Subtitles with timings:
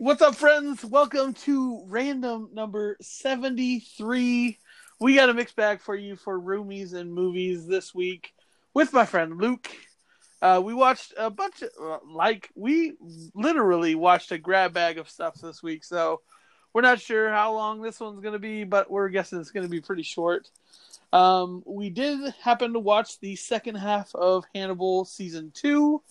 [0.00, 0.84] What's up, friends?
[0.84, 4.56] Welcome to random number 73.
[5.00, 8.32] We got a mixed bag for you for roomies and movies this week
[8.72, 9.68] with my friend Luke.
[10.40, 12.92] Uh, we watched a bunch of, uh, like, we
[13.34, 16.20] literally watched a grab bag of stuff this week, so
[16.72, 19.66] we're not sure how long this one's going to be, but we're guessing it's going
[19.66, 20.48] to be pretty short.
[21.12, 26.04] Um, we did happen to watch the second half of Hannibal season two.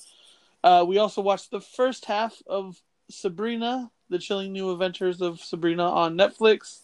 [0.62, 2.76] Uh, we also watched the first half of
[3.10, 6.82] Sabrina, the chilling new adventures of Sabrina on Netflix.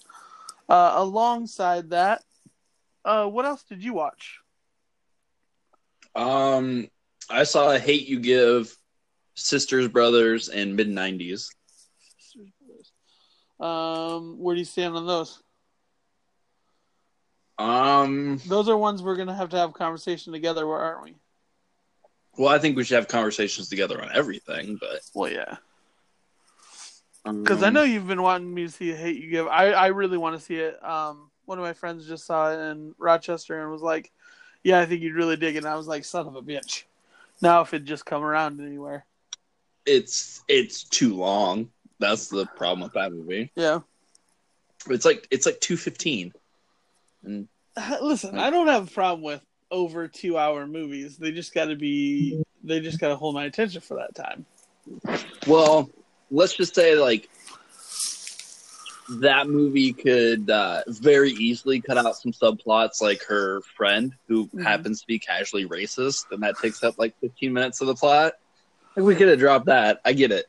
[0.69, 2.23] Uh, alongside that,
[3.05, 4.39] uh, what else did you watch?
[6.15, 6.87] Um,
[7.29, 8.73] I saw Hate You Give,
[9.35, 11.49] Sisters, Brothers, and Mid 90s.
[13.59, 15.41] Um, where do you stand on those?
[17.57, 21.15] Um, Those are ones we're gonna have to have conversation together, aren't we?
[22.35, 25.57] well, I think we should have conversations together on everything, but Well, yeah.
[27.25, 29.47] Um, Because I know you've been wanting me to see Hate You Give.
[29.47, 30.83] I, I really want to see it.
[30.83, 34.11] Um, one of my friends just saw it in Rochester and was like,
[34.63, 36.83] "Yeah, I think you'd really dig it." And I was like, "Son of a bitch!"
[37.41, 39.05] Now if it just come around anywhere,
[39.85, 41.69] it's it's too long.
[41.99, 43.51] That's the problem with that movie.
[43.55, 43.79] yeah.
[44.89, 46.33] It's like it's like two fifteen,
[47.23, 47.47] and
[48.01, 51.17] Listen, I don't have a problem with over two hour movies.
[51.17, 52.43] They just got to be.
[52.63, 54.45] They just got to hold my attention for that time.
[55.47, 55.89] well,
[56.33, 57.29] let's just say like
[59.19, 64.63] that movie could uh, very easily cut out some subplots, like her friend who Mhm.
[64.63, 68.33] happens to be casually racist, and that takes up like fifteen minutes of the plot.
[68.95, 69.99] Like we could have dropped that.
[70.05, 70.45] I get it.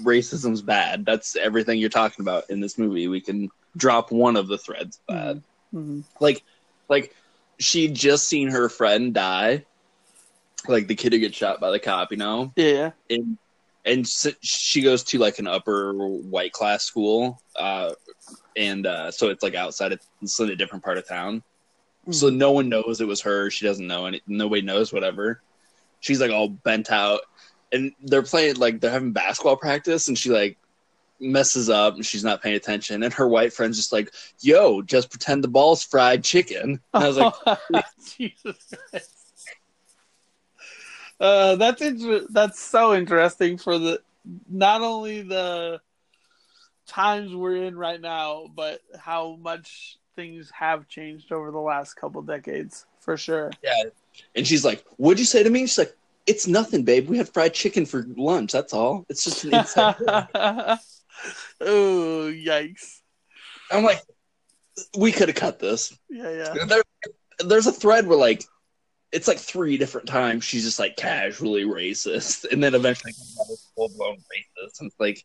[0.00, 1.04] Racism's bad.
[1.06, 3.06] That's everything you're talking about in this movie.
[3.06, 5.42] We can drop one of the threads bad.
[5.70, 6.42] hmm like
[6.88, 7.14] like
[7.58, 9.64] she'd just seen her friend die
[10.68, 12.92] like the kid who gets shot by the cop you know Yeah.
[13.10, 13.36] and
[13.84, 17.92] and s she goes to like an upper white class school uh
[18.56, 21.42] and uh so it's like outside of it's in a different part of town.
[22.10, 23.50] So no one knows it was her.
[23.50, 25.40] She doesn't know any nobody knows whatever.
[26.00, 27.20] She's like all bent out
[27.72, 30.58] and they're playing like they're having basketball practice and she like
[31.20, 35.10] messes up and she's not paying attention and her white friend's just like yo just
[35.10, 36.80] pretend the ball's fried chicken.
[36.92, 37.34] And i was like
[38.16, 38.74] Jesus.
[41.20, 44.00] Uh, that's inter- that's so interesting for the
[44.48, 45.80] not only the
[46.86, 52.22] times we're in right now, but how much things have changed over the last couple
[52.22, 53.50] decades, for sure.
[53.62, 53.82] yeah
[54.36, 57.28] and she's like what'd you say to me she's like it's nothing babe we had
[57.28, 59.96] fried chicken for lunch that's all it's just an inside
[61.60, 63.00] oh, yikes!
[63.72, 64.00] i'm like
[64.96, 66.64] we could have cut this Yeah, yeah.
[66.66, 66.82] there,
[67.44, 68.44] there's a thread where like
[69.14, 73.12] it's like three different times she's just like casually racist and then eventually
[73.74, 75.24] full blown racist and it's like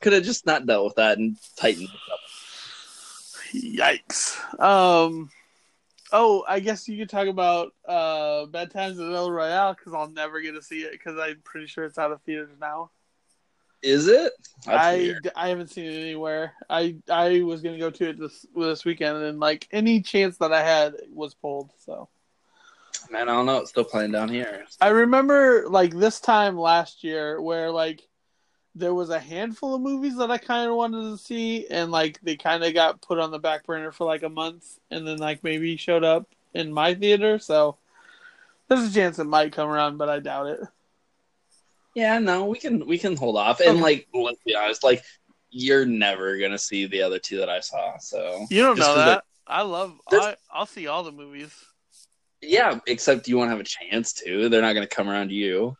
[0.00, 2.20] could have just not dealt with that and tightened it up
[3.52, 4.60] Yikes.
[4.60, 5.30] Um.
[6.12, 10.10] Oh, I guess you could talk about uh, Bad Times at El Royale because I'll
[10.10, 12.90] never get to see it because I'm pretty sure it's out of theaters now.
[13.80, 14.32] is it
[14.66, 15.30] That's I, weird.
[15.36, 16.54] I haven't seen it anywhere.
[16.68, 20.52] I I was gonna go to it this this weekend and like any chance that
[20.52, 21.70] I had was pulled.
[21.78, 22.08] So
[23.10, 27.04] man i don't know it's still playing down here I remember like this time last
[27.04, 28.00] year where like
[28.74, 32.20] there was a handful of movies that I kind of wanted to see and like
[32.22, 35.18] they kind of got put on the back burner for like a month and then
[35.18, 37.38] like maybe showed up in my theater.
[37.38, 37.76] So
[38.68, 40.60] there's a chance it might come around, but I doubt it.
[41.94, 45.02] yeah no we can we can hold off and like let's be honest like
[45.50, 48.94] you're never gonna see the other two that i saw so You don't Just know
[48.94, 49.24] that.
[49.46, 50.00] I love.
[50.12, 51.52] I, I'll see all the movies.
[52.42, 54.48] Yeah, except you won't have a chance to.
[54.48, 55.76] They're not going to come around to you.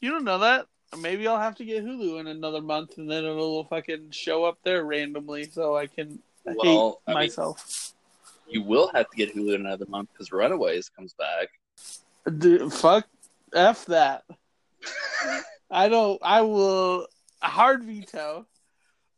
[0.00, 0.66] You don't know that.
[0.98, 4.58] Maybe I'll have to get Hulu in another month, and then it'll fucking show up
[4.62, 7.92] there randomly, so I can Well, hate I mean, myself.
[8.48, 11.48] you will have to get Hulu in another month because Runaways comes back.
[12.38, 13.06] Dude, fuck,
[13.54, 14.24] f that.
[15.70, 16.20] I don't.
[16.22, 17.06] I will
[17.42, 18.46] hard veto.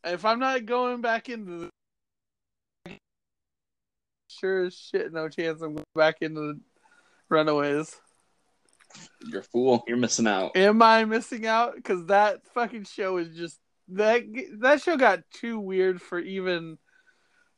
[0.04, 1.70] If I'm not going back into
[2.86, 2.98] the
[4.28, 6.60] sure as shit, no chance I'm going back into the
[7.28, 7.94] Runaways.
[9.26, 9.84] You're a fool.
[9.86, 10.56] You're missing out.
[10.56, 11.74] Am I missing out?
[11.76, 13.58] Because that fucking show is just
[13.88, 14.22] that
[14.60, 16.78] that show got too weird for even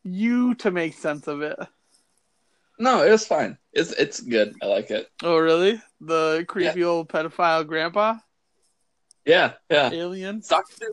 [0.02, 1.58] you to make sense of it.
[2.78, 3.58] No, it was fine.
[3.72, 4.54] It's it's good.
[4.62, 5.08] I like it.
[5.22, 5.80] Oh, really?
[6.00, 8.16] The creepy old pedophile grandpa
[9.26, 9.90] Yeah, yeah.
[9.92, 10.42] alien?
[10.48, 10.86] Doctor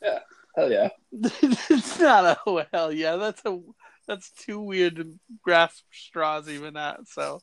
[0.00, 0.20] Yeah,
[0.54, 0.88] hell yeah.
[1.12, 3.16] it's not a hell yeah.
[3.16, 3.60] That's a
[4.06, 7.08] that's too weird to grasp straws even at.
[7.08, 7.40] So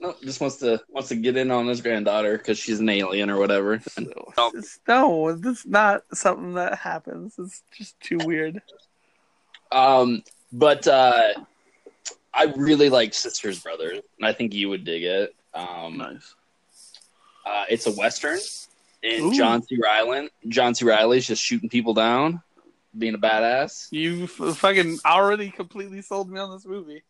[0.00, 3.28] No, just wants to wants to get in on his granddaughter because she's an alien
[3.28, 3.80] or whatever.
[3.96, 7.34] And, So, it's, no, it's not something that happens.
[7.38, 8.62] It's just too weird.
[9.72, 11.34] um, but uh,
[12.32, 15.34] I really like Sisters Brothers, and I think you would dig it.
[15.54, 16.34] Um, Nice.
[17.44, 18.38] uh, it's a western,
[19.02, 19.34] and Ooh.
[19.34, 19.76] John C.
[19.82, 20.84] Reilly, John C.
[20.84, 22.42] Reilly's just shooting people down,
[22.96, 23.88] being a badass.
[23.90, 27.02] You f- fucking already completely sold me on this movie.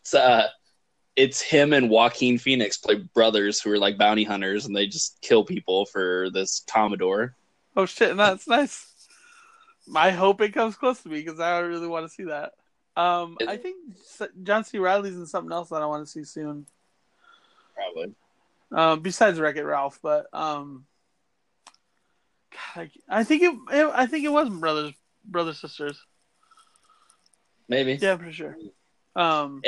[0.00, 0.46] It's uh,
[1.16, 5.20] it's him and Joaquin Phoenix play brothers who are like bounty hunters, and they just
[5.22, 7.34] kill people for this Commodore.
[7.74, 8.92] Oh shit, that's nice.
[9.94, 12.52] I hope it comes close to me because I really want to see that.
[12.96, 13.76] Um, I think
[14.42, 14.78] John C.
[14.78, 16.66] Reilly's in something else that I want to see soon.
[17.74, 18.14] Probably.
[18.72, 20.86] Um, besides Wreck It Ralph, but um,
[22.50, 23.90] God, I, I think it, it.
[23.94, 26.02] I think it was brothers, brothers, sisters.
[27.68, 27.94] Maybe.
[28.00, 28.56] Yeah, for sure.
[29.16, 29.60] Um,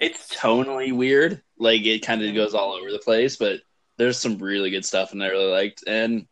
[0.00, 1.40] It's tonally weird.
[1.58, 3.60] Like it kind of goes all over the place, but
[3.96, 5.84] there's some really good stuff in there I really liked.
[5.86, 6.26] And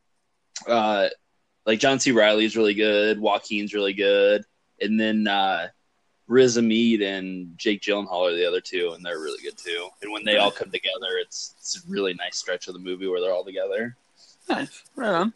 [0.66, 1.08] uh
[1.64, 2.10] like John C.
[2.10, 4.42] Reilly's really good, Joaquin's really good,
[4.80, 5.68] and then uh
[6.26, 9.88] Riz Ahmed and Jake Gyllenhaal are the other two, and they're really good too.
[10.02, 13.06] And when they all come together, it's it's a really nice stretch of the movie
[13.06, 13.96] where they're all together.
[14.48, 15.34] nice, right on.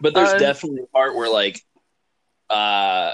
[0.00, 1.64] But there's Uh, definitely a part where like
[2.50, 3.12] uh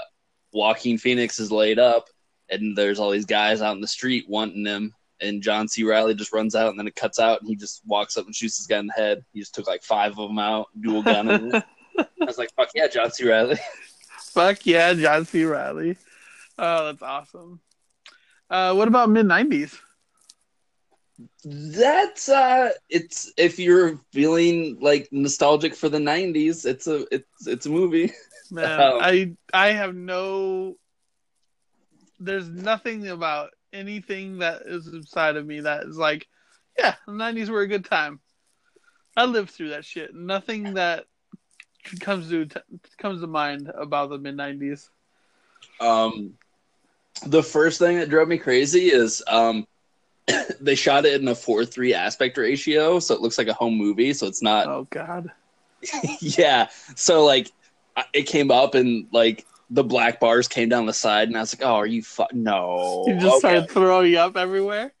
[0.51, 2.09] Joaquin Phoenix is laid up
[2.51, 5.83] and there's all these guys out in the street wanting him and John C.
[5.83, 8.35] Reilly just runs out and then it cuts out and he just walks up and
[8.35, 9.23] shoots this guy in the head.
[9.33, 11.53] He just took like five of them out, dual gun.
[11.97, 13.27] I was like, fuck yeah, John C.
[13.27, 13.57] Reilly.
[14.19, 15.43] Fuck yeah, John C.
[15.43, 15.97] Reilly.
[16.57, 17.59] Oh, that's awesome.
[18.49, 19.79] Uh, what about mid nineties?
[21.43, 27.65] That's uh it's if you're feeling like nostalgic for the nineties, it's a it's it's
[27.65, 28.11] a movie.
[28.49, 30.75] Man, Um, I I have no.
[32.23, 36.27] There's nothing about anything that is inside of me that is like,
[36.77, 38.19] yeah, the '90s were a good time.
[39.17, 40.13] I lived through that shit.
[40.13, 41.05] Nothing that
[41.99, 42.47] comes to
[42.97, 44.89] comes to mind about the mid '90s.
[45.79, 46.37] Um,
[47.25, 49.67] the first thing that drove me crazy is um,
[50.61, 53.75] they shot it in a four three aspect ratio, so it looks like a home
[53.75, 54.13] movie.
[54.13, 54.67] So it's not.
[54.67, 55.31] Oh God.
[56.19, 56.69] yeah.
[56.95, 57.51] So like,
[58.13, 61.57] it came up and like the black bars came down the side, and I was
[61.57, 63.39] like, "Oh, are you fu- no?" You just Okay.
[63.39, 64.93] started throwing up everywhere.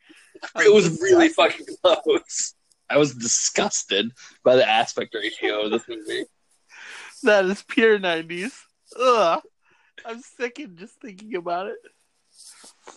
[0.57, 2.55] It was really fucking close.
[2.89, 4.11] I was disgusted
[4.43, 6.25] by the aspect ratio of this movie.
[7.23, 8.53] That is pure '90s.
[8.99, 9.41] Ugh.
[10.05, 11.77] I'm sickened just thinking about it.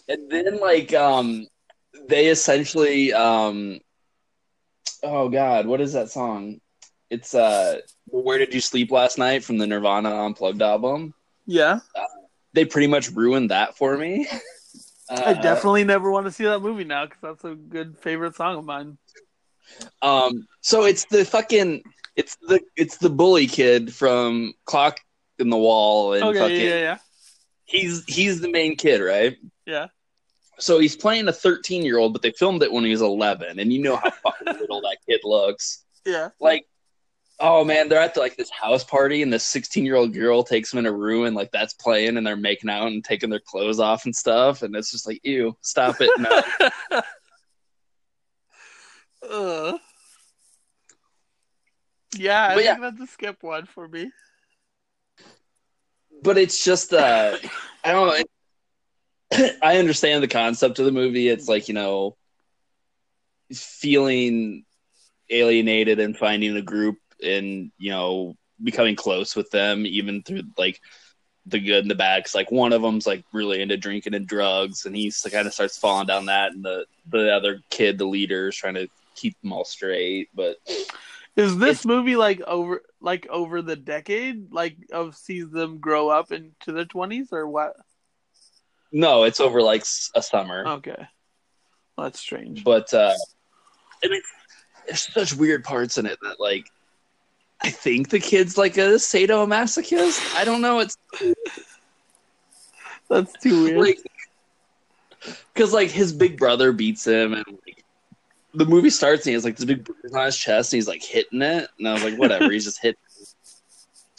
[0.09, 1.47] And then like um
[2.09, 3.79] they essentially um
[5.03, 6.61] oh god, what is that song?
[7.11, 11.15] It's uh Where Did You Sleep Last Night from the Nirvana Unplugged album.
[11.47, 11.81] Yeah,
[12.53, 14.27] They pretty much ruined that for me.
[15.11, 18.35] Uh, I definitely never want to see that movie now because that's a good favorite
[18.37, 18.97] song of mine.
[20.03, 21.83] um so it's the fucking
[22.17, 25.01] it's the it's the bully kid from Clock
[25.39, 26.99] in the Wall and Okay, fucking yeah, yeah,
[27.65, 29.37] he's he's the main kid, right?
[29.67, 29.89] yeah.
[30.61, 33.59] So he's playing a 13 year old, but they filmed it when he was 11,
[33.59, 35.85] and you know how fucking little that kid looks.
[36.07, 36.29] Yeah.
[36.41, 36.65] Like,
[37.41, 40.43] oh man, they're at the, like this house party, and this 16 year old girl
[40.43, 43.31] takes him in a room, and like that's playing, and they're making out and taking
[43.31, 46.43] their clothes off and stuff, and it's just like, ew, stop it, no.
[49.31, 49.81] Ugh.
[52.17, 54.11] Yeah, I But think that's a skip one for me.
[56.23, 57.37] but it's just, uh,
[57.85, 58.15] I don't know.
[58.15, 61.29] It, I understand the concept of the movie.
[61.29, 62.17] It's like you know,
[63.53, 64.65] feeling
[65.31, 70.81] alienated and finding a group and you know becoming close with them even through like
[71.47, 74.27] the good and the bad because like one of them's like really into drinking and
[74.27, 78.07] drugs and he's kind of starts falling down that and the the other kid the
[78.07, 80.57] leader is trying to keep them all straight but
[81.37, 86.31] Is this movie like over like over the decade, like of sees them grow up
[86.33, 87.75] into their twenties or what?
[88.93, 91.07] no it's over like a summer Okay,
[91.97, 92.63] well, that's strange.
[92.65, 93.15] but uh
[94.03, 94.23] and it,
[94.87, 96.67] there's such weird parts in it that like
[97.65, 100.37] I think the kid's like a sadomasochist.
[100.37, 100.81] I don't know.
[100.81, 100.99] It's
[103.09, 103.97] That's too weird.
[105.55, 107.83] because like his big brother beats him and like
[108.53, 110.89] the movie starts and he has like this big bruise on his chest and he's
[110.89, 113.01] like hitting it and I was like whatever he's just hitting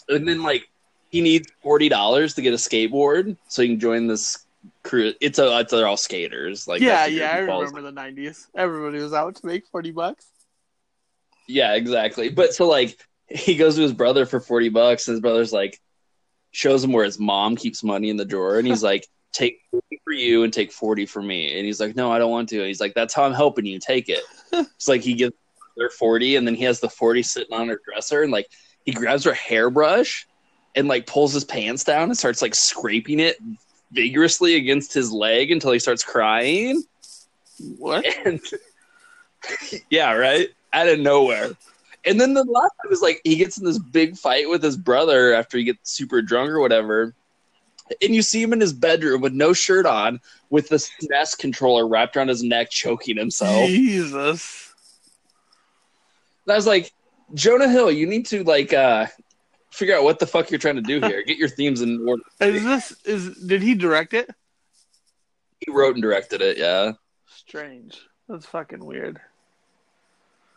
[0.10, 0.68] and then like
[1.10, 4.46] he needs forty dollars to get a skateboard so he can join this
[4.84, 8.48] crew it's a it's they're all skaters like yeah, yeah, I remember the nineties.
[8.56, 10.26] Everybody was out to make forty bucks.
[11.48, 12.30] Yeah, exactly.
[12.30, 12.98] But so like
[13.28, 15.80] he goes to his brother for forty bucks, and his brother's like
[16.52, 19.60] shows him where his mom keeps money in the drawer, and he's like, "Take
[20.06, 21.58] for you and take 40 for me.
[21.58, 22.60] And he's like, no, I don't want to.
[22.60, 23.80] And he's like, that's how I'm helping you.
[23.80, 24.24] Take it.
[24.54, 25.34] it's like he gives
[25.78, 28.48] her 40 and then he has the 40 sitting on her dresser and like
[28.86, 30.26] he grabs her hairbrush
[30.76, 33.38] and like pulls his pants down and starts like scraping it
[33.92, 36.84] vigorously against his leg until he starts crying.
[37.78, 38.06] What?
[38.26, 38.40] And
[39.90, 40.50] yeah, right?
[40.72, 41.52] Out of nowhere.
[42.06, 44.78] And then the last time is like he gets in this big fight with his
[44.78, 47.16] brother after he gets super drunk or whatever.
[48.02, 50.20] And you see him in his bedroom with no shirt on,
[50.50, 53.68] with the SNES controller wrapped around his neck, choking himself.
[53.68, 54.74] Jesus.
[56.46, 56.92] And I was like,
[57.34, 59.08] Jonah Hill, you need to like uh
[59.72, 61.24] figure out what the fuck you're trying to do here.
[61.24, 62.24] Get your themes in order.
[62.40, 64.30] Is this is did he direct it?
[65.60, 66.94] He wrote and directed it, yeah.
[67.28, 68.00] Strange.
[68.28, 69.20] That's fucking weird.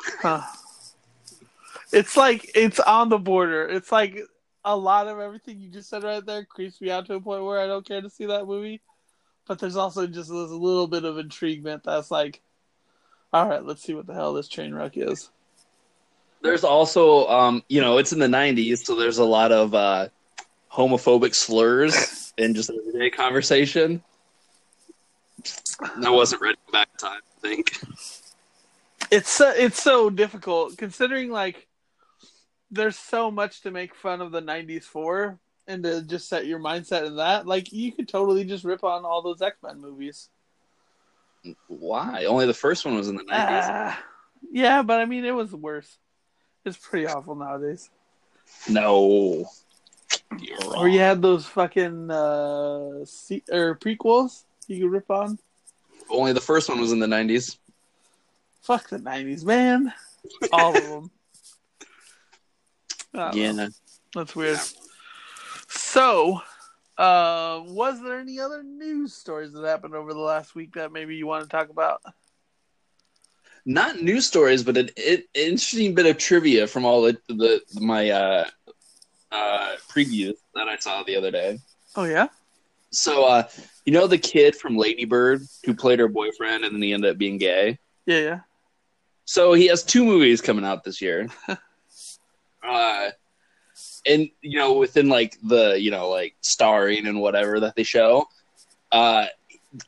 [0.00, 0.42] Huh.
[1.92, 3.66] It's like it's on the border.
[3.66, 4.20] It's like
[4.64, 7.44] a lot of everything you just said right there creeps me out to a point
[7.44, 8.80] where I don't care to see that movie.
[9.46, 12.42] But there's also just this little bit of intriguement that's like,
[13.32, 15.30] all right, let's see what the hell this train wreck is.
[16.42, 20.08] There's also um, you know, it's in the nineties, so there's a lot of uh
[20.70, 24.02] homophobic slurs in just everyday conversation.
[26.00, 27.80] That wasn't ready back in time, I think.
[29.10, 31.67] It's so, it's so difficult considering like
[32.70, 36.58] there's so much to make fun of the 90s for and to just set your
[36.58, 40.28] mindset in that like you could totally just rip on all those x-men movies
[41.68, 42.24] Why?
[42.24, 43.64] Only the first one was in the nineties.
[43.68, 44.02] Ah,
[44.52, 45.98] yeah but i mean it was worse
[46.64, 47.90] it's pretty awful nowadays
[48.68, 49.44] no.
[50.40, 50.76] You're wrong.
[50.76, 55.38] or you had those fucking uh se- or prequels you could rip on
[56.10, 57.58] Only the first one was in the nineties.
[58.62, 59.92] fuck the 90s man
[60.52, 61.10] all of them
[63.14, 63.62] I don't know.
[63.62, 63.68] Yeah.
[64.14, 64.58] That's weird.
[65.68, 66.40] So,
[66.96, 71.16] uh, was there any other news stories that happened over the last week that maybe
[71.16, 72.00] you want to talk about?
[73.66, 78.08] Not news stories, but an, an interesting bit of trivia from all the, the my
[78.10, 78.44] uh,
[79.30, 81.58] uh, previews that I saw the other day.
[81.96, 82.28] Oh yeah,
[82.90, 83.48] So, uh,
[83.84, 87.10] you know the kid from Lady Bird who played her boyfriend and then he ended
[87.10, 87.78] up being gay?
[88.06, 88.40] yeah, yeah.
[89.26, 91.28] So he has two movies coming out this year.
[92.62, 93.10] uh,
[94.06, 98.28] and you know, within like the you know like starring and whatever that they show,
[98.92, 99.26] uh,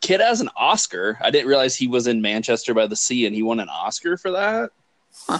[0.00, 1.18] kid has an Oscar.
[1.20, 4.16] I didn't realize he was in Manchester by the Sea, and he won an Oscar
[4.16, 4.70] for that.
[5.26, 5.38] Huh.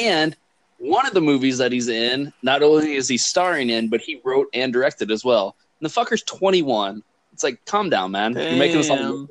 [0.00, 0.36] And
[0.78, 4.20] one of the movies that he's in, not only is he starring in, but he
[4.24, 5.56] wrote and directed as well.
[5.80, 7.02] And the fucker's twenty one.
[7.32, 8.34] It's like, calm down, man.
[8.34, 9.28] You're making this all Damn.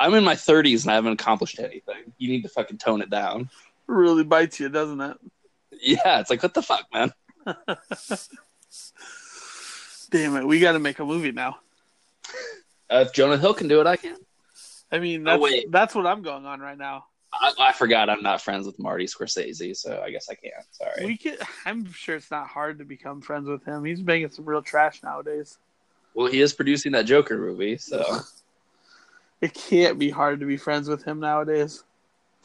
[0.00, 2.12] I'm in my 30s and I haven't accomplished anything.
[2.18, 3.50] You need to fucking tone it down.
[3.86, 5.18] Really bites you, doesn't it?
[5.80, 7.12] Yeah, it's like what the fuck, man.
[10.10, 11.58] Damn it, we got to make a movie now.
[12.90, 14.16] Uh, if Jonah Hill can do it, I can.
[14.90, 15.70] I mean, Oh, that's wait.
[15.70, 17.04] that's what I'm going on right now.
[17.32, 20.54] I, I forgot I'm not friends with Marty Scorsese, so I guess I can't.
[20.70, 21.04] Sorry.
[21.04, 21.38] We could.
[21.66, 23.84] I'm sure it's not hard to become friends with him.
[23.84, 25.58] He's making some real trash nowadays.
[26.14, 28.02] well, he is producing that Joker movie, so.
[29.40, 31.84] It can't be hard to be friends with him nowadays.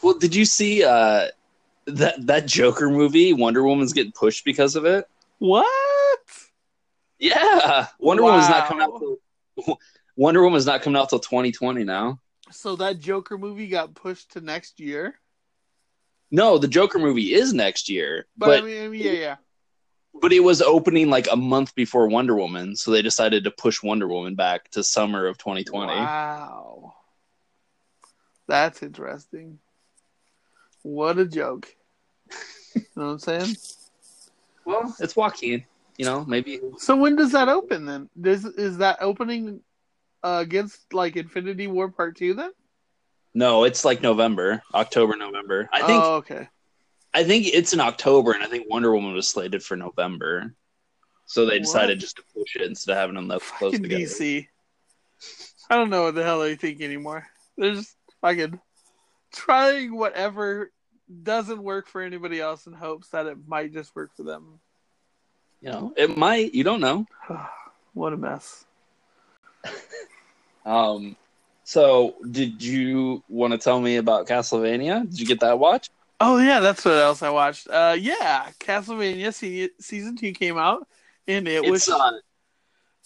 [0.04, 1.30] Well, did you see uh,
[1.88, 3.34] that that Joker movie?
[3.34, 5.08] Wonder Woman's getting pushed because of it.
[5.40, 5.70] What?
[7.20, 9.00] Yeah, Wonder Woman's not coming out.
[9.00, 9.80] Till,
[10.16, 12.20] Wonder Woman's not coming out till 2020 now.
[12.52, 15.16] So that Joker movie got pushed to next year.
[16.32, 19.36] No, the Joker movie is next year, But, but I mean, yeah, yeah.
[20.20, 23.84] but it was opening like a month before Wonder Woman, so they decided to push
[23.84, 25.92] Wonder Woman back to summer of 2020.
[25.94, 26.96] Wow.
[28.48, 29.60] That's interesting.
[30.84, 31.68] What a joke.
[32.76, 33.56] you know what I'm saying?
[34.66, 35.66] Well, it's Joaquin.
[35.98, 38.10] You know, maybe So when does that open then?
[38.20, 39.62] Does is that opening
[40.24, 42.52] uh, against like Infinity War Part 2 then?
[43.36, 43.64] no.
[43.64, 45.70] It's like November, October, November.
[45.72, 46.48] I think Oh, okay.
[47.14, 50.56] I think it's in October, and I think Wonder Woman was slated for November.
[51.26, 52.02] So they decided What?
[52.02, 54.04] just to push it instead of having them that close Fucking together.
[54.04, 54.48] DC.
[55.70, 57.28] I don't know what the hell they think anymore.
[57.58, 58.60] They're just fucking
[59.32, 60.72] trying whatever
[61.24, 64.60] doesn't work for anybody else in hopes that it might just work for them.
[65.62, 66.54] You know, it might.
[66.54, 67.06] You don't know.
[67.94, 68.66] what a mess.
[70.66, 71.18] Um.
[71.66, 75.02] So, did you want to tell me about Castlevania?
[75.10, 75.90] Did you get that watch?
[76.22, 77.68] Oh yeah, that's what else I watched.
[77.68, 80.88] Uh, yeah, Castlevania se- season two came out,
[81.28, 81.88] and it was.
[81.88, 82.12] It's uh,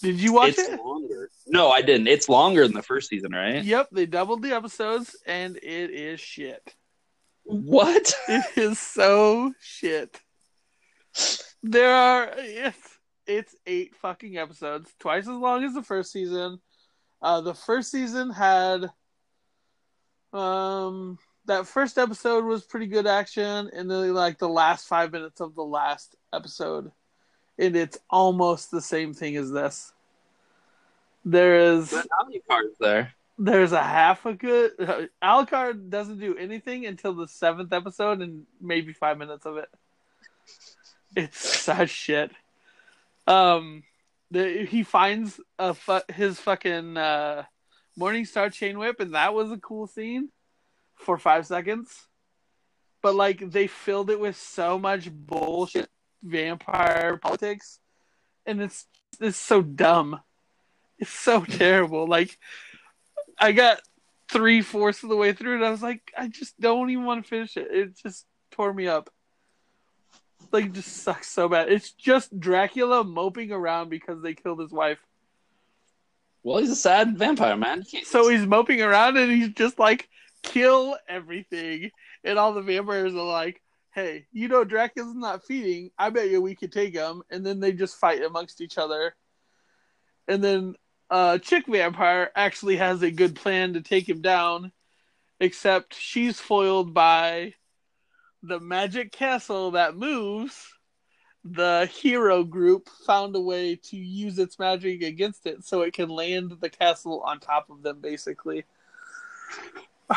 [0.01, 0.80] did you watch it's it?
[0.80, 1.30] longer.
[1.48, 2.08] No, I didn't.
[2.08, 3.63] It's longer than the first season, right?
[3.63, 6.75] Yep, they doubled the episodes, and it is shit.
[7.48, 8.13] What?
[8.27, 10.20] It is so shit.
[11.63, 16.60] There are it's it's eight fucking episodes, twice as long as the first season,
[17.22, 18.89] Uh, the first season had
[20.34, 25.39] um that first episode was pretty good action, and then like the last five minutes
[25.39, 26.92] of the last episode,
[27.58, 29.94] and it's almost the same thing as this.
[31.24, 33.13] There is But Alucard's there.
[33.38, 34.72] There's a half a good
[35.24, 39.70] Alucard doesn't do anything until the seventh episode and maybe five minutes of it.
[41.15, 42.32] It's such shit.
[43.27, 43.84] Um,
[44.32, 47.44] the, he finds a fu- his fucking uh,
[48.00, 50.29] Morningstar chain whip, and that was a cool scene
[50.96, 52.08] for five seconds.
[53.01, 55.89] But like they filled it with so much bullshit
[56.24, 57.79] vampire politics,
[58.46, 58.86] and it's
[59.20, 60.20] it's so dumb.
[60.98, 62.08] It's so terrible.
[62.08, 62.38] Like
[63.39, 63.82] I got
[64.29, 67.24] three fourths of the way through, and I was like, I just don't even want
[67.24, 67.67] to finish it.
[67.72, 69.10] It just tore me up.
[70.51, 71.70] Like, it just sucks so bad.
[71.72, 75.00] It's just Dracula moping around because they killed his wife.
[76.44, 77.84] Well, he's a sad vampire, man.
[77.88, 80.08] He So he's moping around, and he's just like,
[80.44, 81.91] kill everything.
[82.24, 83.62] And all the vampires are like,
[83.94, 85.91] hey, you know Dracula's not feeding.
[85.98, 87.24] I bet you we could take him.
[87.29, 89.15] And then they just fight amongst each other.
[90.27, 90.75] And then
[91.10, 94.72] uh, Chick Vampire actually has a good plan to take him down,
[95.40, 97.54] except she's foiled by
[98.44, 100.68] the magic castle that moves.
[101.44, 106.10] The hero group found a way to use its magic against it so it can
[106.10, 108.66] land the castle on top of them, basically.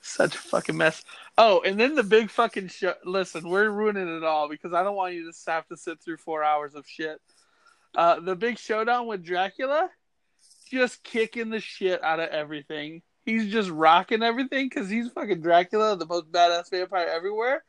[0.00, 1.04] Such a fucking mess.
[1.36, 2.94] Oh, and then the big fucking show.
[3.04, 6.18] Listen, we're ruining it all because I don't want you to have to sit through
[6.18, 7.20] four hours of shit.
[7.96, 9.90] Uh, the big showdown with Dracula,
[10.70, 13.02] just kicking the shit out of everything.
[13.24, 17.64] He's just rocking everything because he's fucking Dracula, the most badass vampire everywhere.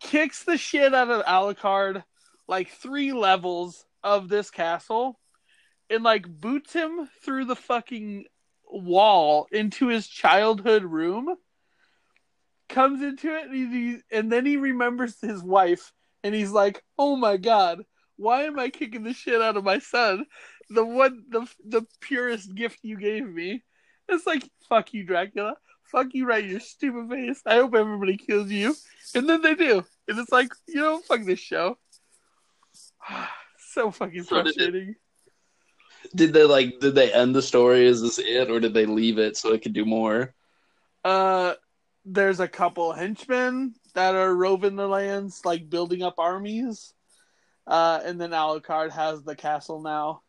[0.00, 2.02] Kicks the shit out of Alucard,
[2.48, 5.18] like three levels of this castle,
[5.90, 8.24] and like boots him through the fucking
[8.68, 11.36] wall into his childhood room.
[12.68, 15.92] Comes into it, and, he, and then he remembers his wife,
[16.24, 17.84] and he's like, "Oh my god,
[18.16, 20.26] why am I kicking the shit out of my son?
[20.70, 23.62] The one, the the purest gift you gave me."
[24.08, 25.56] It's like, "Fuck you, Dracula.
[25.84, 26.44] Fuck you, right?
[26.44, 27.42] in Your stupid face.
[27.46, 28.74] I hope everybody kills you."
[29.14, 31.78] And then they do, and it's like, you know, fuck this show.
[33.58, 34.94] so fucking So did frustrating.
[36.14, 36.80] Did they like?
[36.80, 37.86] Did they end the story?
[37.86, 40.34] Is this it, or did they leave it so it could do more?
[41.04, 41.54] Uh,
[42.04, 46.92] there's a couple henchmen that are roving the lands, like building up armies.
[47.66, 50.22] Uh, and then Alucard has the castle now.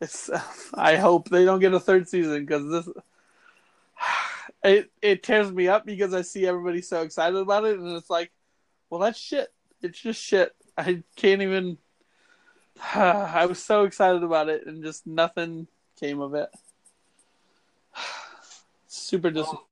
[0.00, 0.30] It's.
[0.74, 2.94] I hope they don't get a third season because this.
[4.64, 8.10] It it tears me up because I see everybody so excited about it, and it's
[8.10, 8.30] like,
[8.90, 9.52] well, that's shit.
[9.80, 10.54] It's just shit.
[10.78, 11.78] I can't even.
[12.94, 15.66] I was so excited about it, and just nothing
[15.98, 16.48] came of it.
[18.86, 19.66] Super disappointing.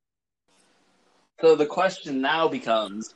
[1.41, 3.15] So the question now becomes: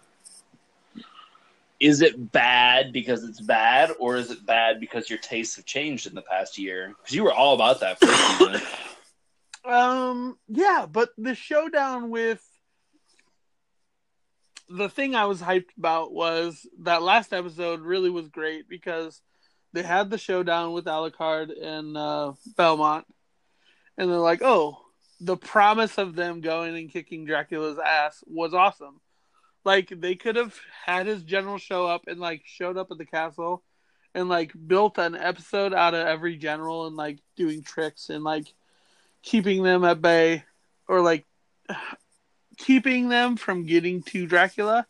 [1.81, 6.07] Is it bad because it's bad, or is it bad because your tastes have changed
[6.07, 6.95] in the past year?
[6.97, 8.65] Because you were all about that first.
[9.65, 12.47] Um, yeah, but the showdown with
[14.69, 19.21] the thing I was hyped about was that last episode really was great because
[19.73, 23.07] they had the showdown with Alucard and uh, Belmont,
[23.97, 24.79] and they're like, "Oh,
[25.21, 29.01] the promise of them going and kicking Dracula's ass was awesome."
[29.65, 33.07] Like they could have had his general show up and like showed up at the
[33.07, 33.63] castle
[34.15, 38.47] and like built an episode out of every general and like doing tricks and like
[39.23, 40.45] keeping them at bay
[40.87, 41.25] or like
[42.59, 44.87] keeping them from getting to Dracula.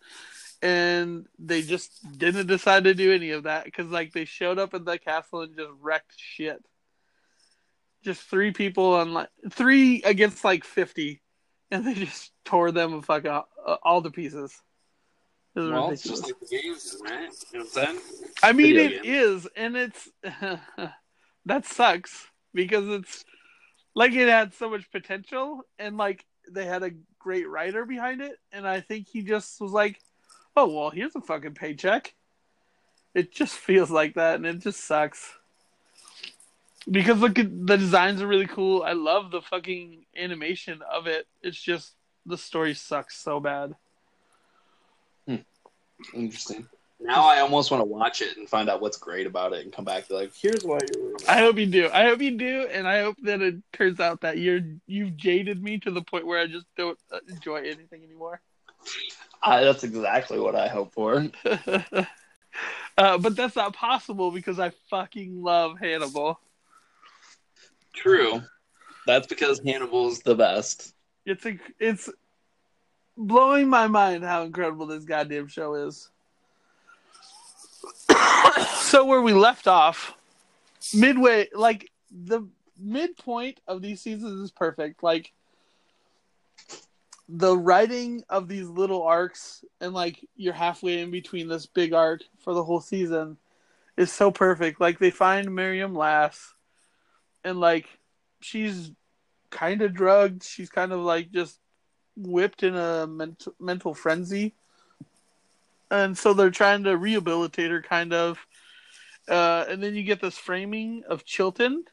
[0.61, 4.75] And they just didn't decide to do any of that because like they showed up
[4.75, 6.63] at the castle and just wrecked shit.
[8.03, 11.23] Just three people on like three against like 50
[11.75, 13.49] and they just tore them fuck all,
[13.83, 14.63] all to pieces
[15.55, 17.31] well, it's just like the games, right?
[17.53, 18.01] You know what I'm saying?
[18.43, 20.09] I mean, video it is, and it's
[21.47, 23.25] that sucks because it's
[23.95, 28.37] like it had so much potential, and like they had a great writer behind it,
[28.53, 30.01] and I think he just was like,
[30.57, 32.15] "Oh well, here's a fucking paycheck."
[33.15, 35.39] It just feels like that, and it just sucks.
[36.91, 38.83] Because look at the designs are really cool.
[38.83, 41.27] I love the fucking animation of it.
[41.43, 41.95] It's just
[42.27, 43.75] the story sucks so bad.
[46.13, 46.67] Interesting.
[47.01, 49.73] Now I almost want to watch it and find out what's great about it and
[49.73, 51.17] come back to like, here's why you're.
[51.29, 51.91] I hope you do.
[51.93, 55.63] I hope you do, and I hope that it turns out that you're you've jaded
[55.63, 58.41] me to the point where I just don't uh, enjoy anything anymore.
[59.43, 61.27] I, that's exactly what I hope for.
[61.45, 66.41] uh, but that's not possible because I fucking love Hannibal.
[67.95, 68.43] True.
[69.07, 70.95] That's because Hannibal's the best.
[71.27, 72.11] It's a, it's
[73.17, 76.11] blowing my mind how incredible this goddamn show is.
[78.77, 80.15] so where we left off,
[80.95, 82.47] midway, like the
[82.79, 85.03] midpoint of these seasons is perfect.
[85.03, 85.33] Like
[87.29, 92.23] the writing of these little arcs and like you're halfway in between this big arc
[92.39, 93.37] for the whole season
[93.97, 94.81] is so perfect.
[94.81, 96.55] Like they find Miriam Lass
[97.45, 97.87] and like
[98.41, 98.91] she's
[99.51, 100.43] kind of drugged.
[100.43, 101.59] She's kind of like just
[102.17, 104.55] whipped in a mental mental frenzy.
[105.91, 108.39] And so they're trying to rehabilitate her kind of.
[109.29, 111.85] Uh, and then you get this framing of Chilton,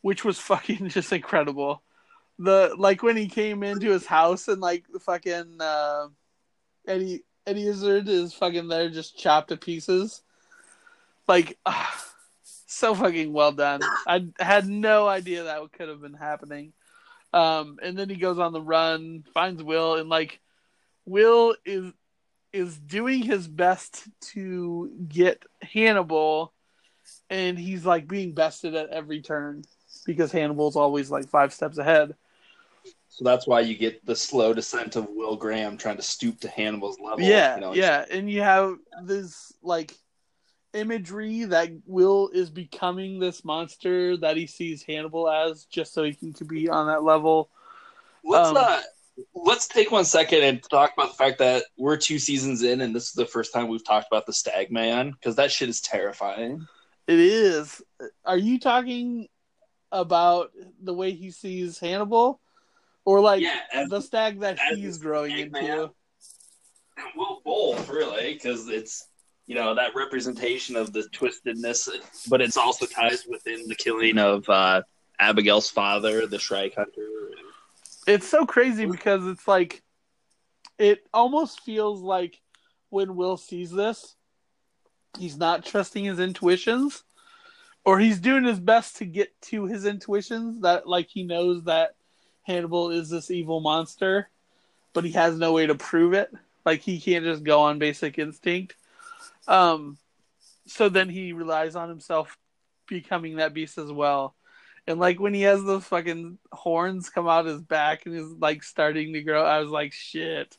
[0.00, 1.82] which was fucking just incredible
[2.38, 6.08] the like when he came into his house and like the fucking uh,
[6.86, 10.22] Eddie Eddie Izzard is fucking there just chopped to pieces.
[11.26, 11.84] Like uh,
[12.76, 13.80] so fucking well done.
[14.06, 16.72] I had no idea that could have been happening.
[17.32, 20.40] Um, and then he goes on the run, finds Will, and like
[21.04, 21.92] Will is
[22.52, 26.52] is doing his best to get Hannibal,
[27.28, 29.64] and he's like being bested at every turn
[30.04, 32.14] because Hannibal's always like five steps ahead.
[33.08, 36.48] So that's why you get the slow descent of Will Graham trying to stoop to
[36.48, 37.20] Hannibal's level.
[37.20, 39.94] Yeah, you know, yeah, and you have this like
[40.76, 46.14] imagery that Will is becoming this monster that he sees Hannibal as, just so he
[46.14, 47.50] can be on that level.
[48.24, 48.80] Let's Um, uh,
[49.34, 52.94] let's take one second and talk about the fact that we're two seasons in, and
[52.94, 55.80] this is the first time we've talked about the Stag Man because that shit is
[55.80, 56.66] terrifying.
[57.06, 57.82] It is.
[58.24, 59.28] Are you talking
[59.92, 60.50] about
[60.82, 62.40] the way he sees Hannibal,
[63.04, 65.52] or like Yeah, as- the stag that he's growing into?
[65.62, 65.90] man.
[67.14, 69.06] Will both really because it's
[69.46, 71.88] you know that representation of the twistedness,
[72.28, 74.82] but it's also ties within the killing of uh,
[75.20, 77.06] Abigail's father, the Shrike Hunter.
[78.06, 79.82] It's so crazy because it's like
[80.78, 82.40] it almost feels like
[82.90, 84.16] when Will sees this,
[85.18, 87.02] he's not trusting his intuitions
[87.84, 91.94] or he's doing his best to get to his intuitions that like he knows that
[92.42, 94.28] Hannibal is this evil monster,
[94.92, 96.32] but he has no way to prove it.
[96.64, 98.74] Like he can't just go on basic instinct.
[99.46, 99.98] Um
[100.66, 102.36] so then he relies on himself
[102.88, 104.34] becoming that beast as well.
[104.86, 108.62] And like when he has those fucking horns come out his back and is like
[108.62, 110.56] starting to grow, I was like, shit.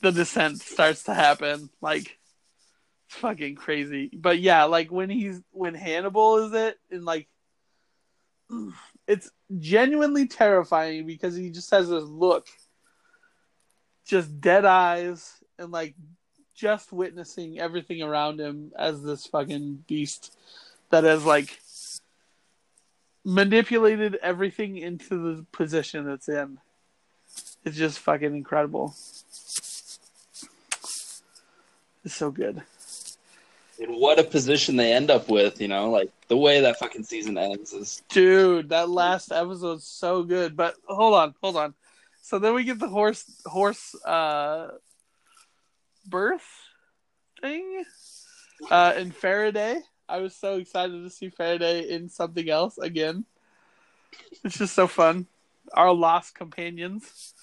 [0.00, 1.70] The descent starts to happen.
[1.80, 2.18] Like
[3.06, 4.10] it's fucking crazy.
[4.12, 7.28] But yeah, like when he's when Hannibal is it and like
[9.06, 12.46] it's genuinely terrifying because he just has this look
[14.06, 15.94] just dead eyes and like
[16.62, 20.32] just witnessing everything around him as this fucking beast
[20.90, 21.58] that has like
[23.24, 26.58] manipulated everything into the position it's in.
[27.64, 28.94] It's just fucking incredible.
[32.04, 32.62] It's so good.
[33.80, 37.02] And what a position they end up with, you know, like the way that fucking
[37.02, 40.56] season ends is Dude, that last episode's so good.
[40.56, 41.74] But hold on, hold on.
[42.20, 44.68] So then we get the horse horse uh
[46.06, 46.46] birth
[47.40, 47.84] thing.
[48.70, 49.80] Uh in Faraday.
[50.08, 53.24] I was so excited to see Faraday in something else again.
[54.44, 55.26] It's just so fun.
[55.72, 57.34] Our lost companions.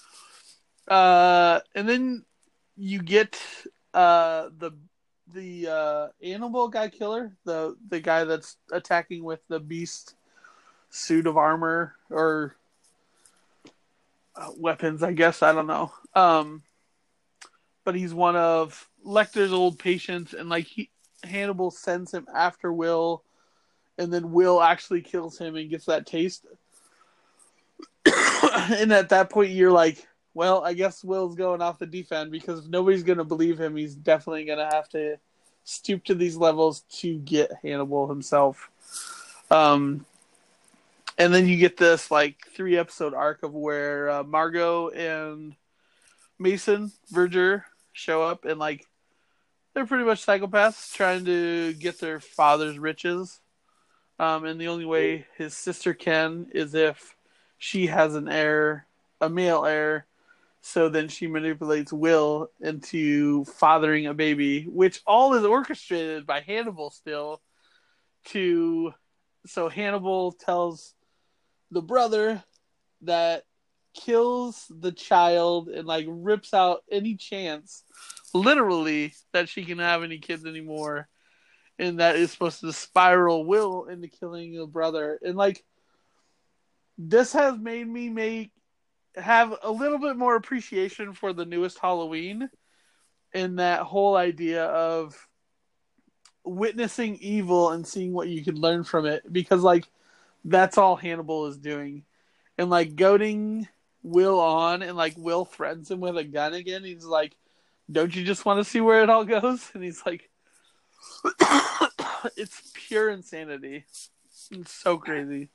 [0.87, 2.25] Uh and then
[2.77, 3.41] you get
[3.93, 4.71] uh the
[5.33, 10.15] the uh animal guy killer, the the guy that's attacking with the beast
[10.89, 12.55] suit of armor or
[14.35, 15.43] uh, weapons, I guess.
[15.43, 15.91] I don't know.
[16.15, 16.63] Um,
[17.83, 20.89] but he's one of Lecter's old patients, and like he,
[21.23, 23.23] Hannibal sends him after Will,
[23.97, 26.45] and then Will actually kills him and gets that taste.
[28.05, 32.59] and at that point, you're like, well, I guess Will's going off the end because
[32.59, 35.17] if nobody's going to believe him, he's definitely going to have to
[35.63, 38.69] stoop to these levels to get Hannibal himself.
[39.51, 40.05] Um,
[41.17, 45.55] and then you get this like three episode arc of where uh, Margot and
[46.39, 48.85] Mason Verger show up and like
[49.73, 53.39] they're pretty much psychopaths trying to get their father's riches.
[54.17, 57.15] Um, and the only way his sister can is if
[57.57, 58.87] she has an heir,
[59.21, 60.05] a male heir.
[60.61, 66.89] So then she manipulates Will into fathering a baby, which all is orchestrated by Hannibal
[66.89, 67.41] still.
[68.25, 68.93] To
[69.45, 70.93] so Hannibal tells
[71.71, 72.43] the brother
[73.03, 73.45] that
[73.93, 77.83] kills the child and like rips out any chance
[78.33, 81.07] literally that she can have any kids anymore.
[81.77, 85.19] And that is supposed to spiral will into killing a brother.
[85.23, 85.63] And like
[86.97, 88.51] this has made me make
[89.15, 92.49] have a little bit more appreciation for the newest Halloween
[93.33, 95.15] and that whole idea of
[96.43, 99.23] witnessing evil and seeing what you can learn from it.
[99.31, 99.85] Because like
[100.43, 102.03] that's all Hannibal is doing.
[102.57, 103.67] And like goading
[104.09, 106.83] Will on and like Will threatens him with a gun again.
[106.83, 107.35] He's like,
[107.91, 109.69] Don't you just want to see where it all goes?
[109.73, 110.29] And he's like
[112.35, 113.85] It's pure insanity.
[113.87, 114.09] It's
[114.65, 115.49] so crazy.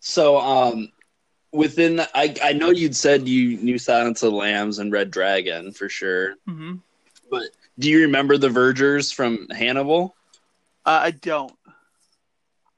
[0.00, 0.92] So um
[1.52, 5.10] within the, I I know you'd said you knew Silence of the Lambs and Red
[5.10, 6.34] Dragon for sure.
[6.48, 6.76] Mm-hmm.
[7.30, 7.44] But
[7.78, 10.14] do you remember the Vergers from Hannibal?
[10.84, 11.52] Uh, I don't.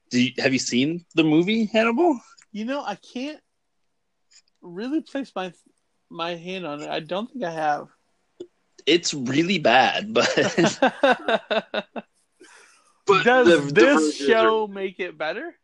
[0.09, 2.19] Do you, have you seen the movie Hannibal?
[2.51, 3.39] You know, I can't
[4.61, 5.53] really place my
[6.09, 6.89] my hand on it.
[6.89, 7.87] I don't think I have.
[8.85, 10.29] It's really bad, but
[13.07, 15.55] but Does the- the this Vergers show are- make it better?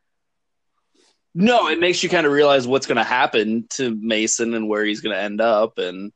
[1.34, 4.84] no, it makes you kind of realize what's going to happen to Mason and where
[4.84, 6.12] he's going to end up, and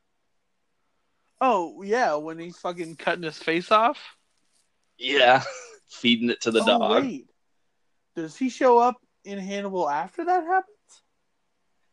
[1.39, 3.99] Oh yeah, when he's fucking cutting his face off.
[4.97, 5.43] yeah,
[5.89, 7.03] feeding it to the oh, dog.
[7.03, 7.25] Wait,
[8.15, 10.77] does he show up in Hannibal after that happens?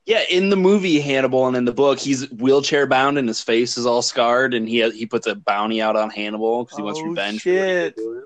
[0.09, 3.77] Yeah, in the movie Hannibal and in the book, he's wheelchair bound and his face
[3.77, 7.01] is all scarred, and he he puts a bounty out on Hannibal because he wants
[7.01, 7.43] Oh, revenge.
[7.43, 7.95] for shit.
[7.95, 8.25] did to him.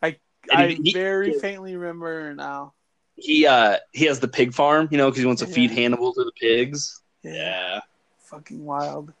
[0.00, 0.16] I
[0.52, 2.74] And he- he- very faintly remember now.
[3.16, 6.14] He uh he has the pig farm, you know, because he wants to feed Hannibal
[6.14, 7.00] to the pigs.
[7.24, 7.32] Yeah.
[7.32, 7.80] Yeah,
[8.26, 9.12] fucking wild.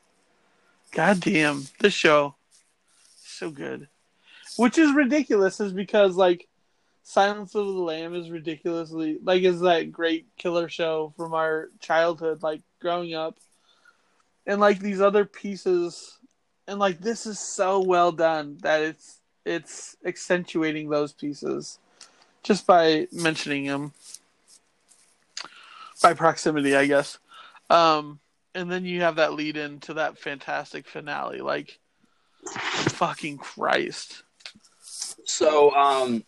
[0.92, 2.36] God damn, this show
[3.24, 3.88] so good.
[4.56, 6.46] Which is ridiculous, is because like
[7.04, 12.42] Silence of the Lamb is ridiculously like is that great killer show from our childhood,
[12.42, 13.38] like growing up,
[14.46, 16.18] and like these other pieces,
[16.66, 21.78] and like this is so well done that it's it's accentuating those pieces
[22.42, 23.92] just by mentioning them
[26.02, 27.18] by proximity, I guess.
[27.70, 28.18] Um,
[28.54, 31.40] and then you have that lead in to that fantastic finale.
[31.40, 31.78] Like,
[32.46, 34.22] fucking Christ.
[35.24, 36.24] So, um,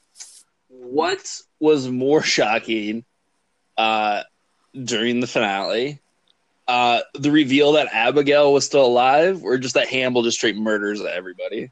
[0.69, 3.05] what was more shocking
[3.77, 4.23] uh,
[4.73, 6.01] during the finale?
[6.69, 11.01] Uh, the reveal that Abigail was still alive, or just that Hannibal just straight murders
[11.01, 11.71] everybody?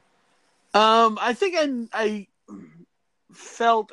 [0.73, 2.27] Um, I think I I
[3.33, 3.91] felt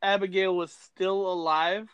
[0.00, 1.88] Abigail was still alive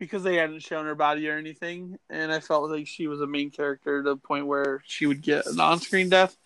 [0.00, 3.26] because they hadn't shown her body or anything, and I felt like she was a
[3.26, 6.36] main character to the point where she would get an on-screen death.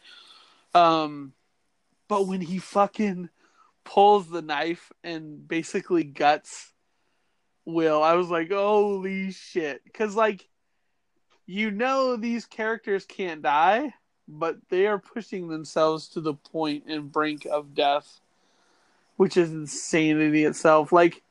[0.75, 1.33] Um,
[2.09, 3.31] but when he fucking
[3.85, 6.71] pulls the knife and basically guts
[7.67, 10.47] Will, I was like, holy shit, because like
[11.47, 13.95] you know these characters can't die
[14.29, 18.21] but they are pushing themselves to the point and brink of death,
[19.17, 20.93] which is insanity itself.
[20.93, 21.23] Like,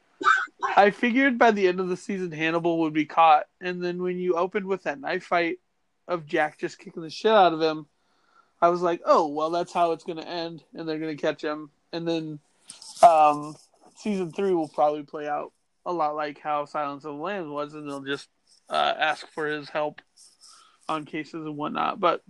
[0.75, 4.17] I figured by the end of the season, Hannibal would be caught, and then when
[4.19, 5.59] you opened with that knife fight
[6.07, 7.87] of Jack just kicking the shit out of him,
[8.61, 11.21] I was like, oh, well, that's how it's going to end, and they're going to
[11.21, 11.69] catch him.
[11.93, 12.39] And then
[13.01, 13.55] um,
[13.95, 15.53] season three will probably play out
[15.85, 18.27] a lot like how Silence of the Lambs was, and they'll just
[18.69, 20.01] uh, ask for his help
[20.89, 21.99] on cases and whatnot.
[21.99, 22.21] But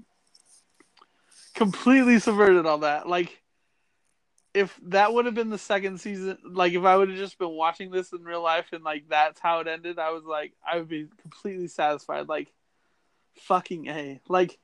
[1.53, 3.07] completely subverted all that.
[3.07, 3.41] Like,
[4.53, 7.49] if that would have been the second season, like if I would have just been
[7.49, 10.77] watching this in real life and like that's how it ended, I was like, I
[10.77, 12.27] would be completely satisfied.
[12.27, 12.51] Like,
[13.41, 14.21] fucking a.
[14.27, 14.59] Like,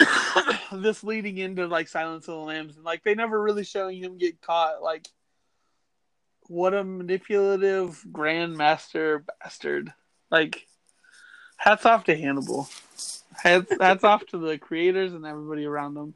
[0.72, 4.18] this leading into like Silence of the Lambs, and like they never really showing him
[4.18, 4.82] get caught.
[4.82, 5.08] Like,
[6.48, 9.92] what a manipulative grandmaster bastard.
[10.30, 10.66] Like,
[11.56, 12.68] hats off to Hannibal
[13.42, 16.14] hats, hats off to the creators and everybody around them.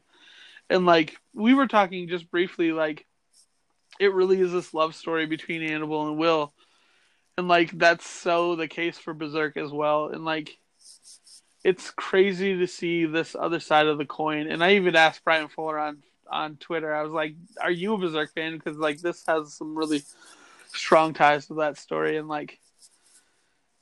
[0.69, 3.05] And like we were talking just briefly, like
[3.99, 6.53] it really is this love story between Hannibal and Will,
[7.37, 10.07] and like that's so the case for Berserk as well.
[10.07, 10.57] And like
[11.65, 14.45] it's crazy to see this other side of the coin.
[14.51, 16.93] And I even asked Bryan Fuller on on Twitter.
[16.93, 20.03] I was like, "Are you a Berserk fan?" Because like this has some really
[20.67, 22.59] strong ties to that story, and like,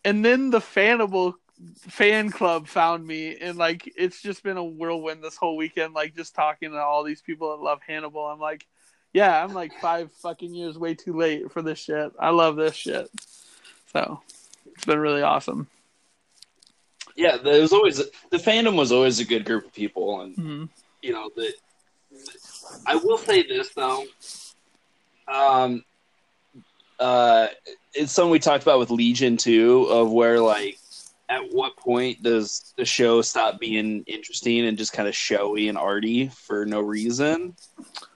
[0.05, 1.35] and then the Fannibal
[1.77, 6.13] fan club found me and like it's just been a whirlwind this whole weekend like
[6.15, 8.65] just talking to all these people that love hannibal i'm like
[9.13, 12.75] yeah i'm like five fucking years way too late for this shit i love this
[12.75, 13.07] shit
[13.93, 14.19] so
[14.75, 15.67] it's been really awesome
[17.15, 20.65] Yeah, there was always the fandom was always a good group of people, and mm-hmm.
[21.01, 21.53] you know the.
[22.85, 24.05] I will say this though,
[25.27, 25.83] um,
[26.99, 27.47] uh,
[27.93, 30.77] it's something we talked about with Legion too, of where like,
[31.29, 35.77] at what point does the show stop being interesting and just kind of showy and
[35.77, 37.55] arty for no reason?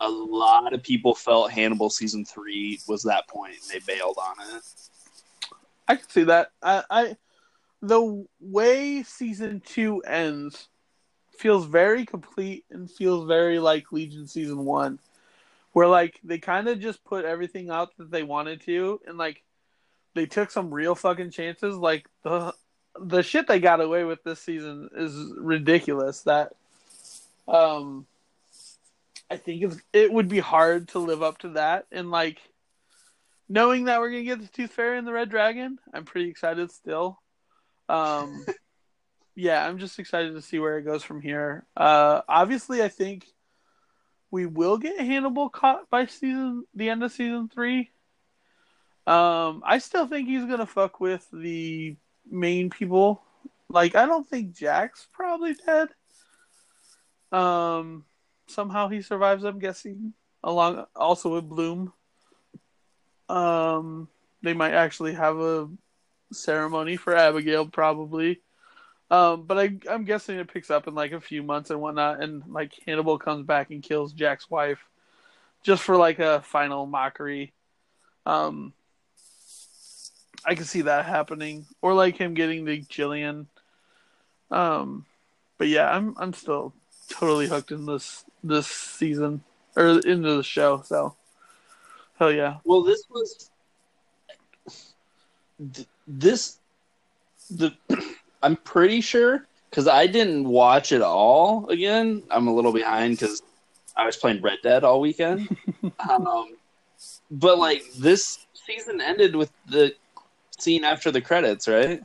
[0.02, 3.56] A lot of people felt Hannibal season three was that point.
[3.56, 4.64] and They bailed on it.
[5.88, 6.52] I can see that.
[6.62, 7.18] I, I
[7.82, 10.70] the way season two ends
[11.38, 15.00] feels very complete and feels very like Legion season one,
[15.74, 19.44] where like they kind of just put everything out that they wanted to, and like
[20.16, 21.76] they took some real fucking chances.
[21.76, 22.54] Like the
[23.00, 26.22] the shit they got away with this season is ridiculous.
[26.22, 26.54] That
[27.48, 28.08] um,
[29.30, 32.40] I think it's, it would be hard to live up to that, and like
[33.48, 36.72] knowing that we're gonna get the Tooth Fairy and the Red Dragon, I'm pretty excited
[36.72, 37.20] still.
[37.90, 38.46] Um,
[39.36, 41.66] yeah, I'm just excited to see where it goes from here.
[41.76, 43.26] Uh, obviously, I think
[44.32, 47.92] we will get Hannibal caught by season the end of season three.
[49.06, 51.96] Um, I still think he's gonna fuck with the
[52.30, 53.22] main people.
[53.70, 55.90] Like, I don't think Jack's probably dead.
[57.32, 58.06] Um,
[58.48, 59.44] somehow he survives.
[59.44, 61.94] I'm guessing along also with Bloom.
[63.30, 64.08] Um,
[64.42, 65.70] they might actually have a
[66.32, 68.42] ceremony for Abigail, probably.
[69.10, 72.22] Um, but I, I'm guessing it picks up in like a few months and whatnot,
[72.22, 74.80] and like Hannibal comes back and kills Jack's wife,
[75.64, 77.54] just for like a final mockery.
[78.26, 78.74] Um,
[80.46, 83.48] I can see that happening, or like him getting the Gillian.
[84.52, 85.06] Um,
[85.58, 86.74] but yeah, I'm I'm still
[87.10, 89.42] totally hooked in this this season
[89.78, 90.82] or into the show.
[90.82, 91.16] So,
[92.20, 92.58] hell yeah.
[92.66, 93.52] Well, this was
[96.08, 96.58] this
[97.50, 97.74] the
[98.44, 102.24] I'm pretty sure because I didn't watch it all again.
[102.32, 103.42] I'm a little behind because
[103.96, 105.56] I was playing Red Dead all weekend.
[106.10, 106.56] um,
[107.30, 109.94] but like this season ended with the
[110.58, 112.02] scene after the credits, right?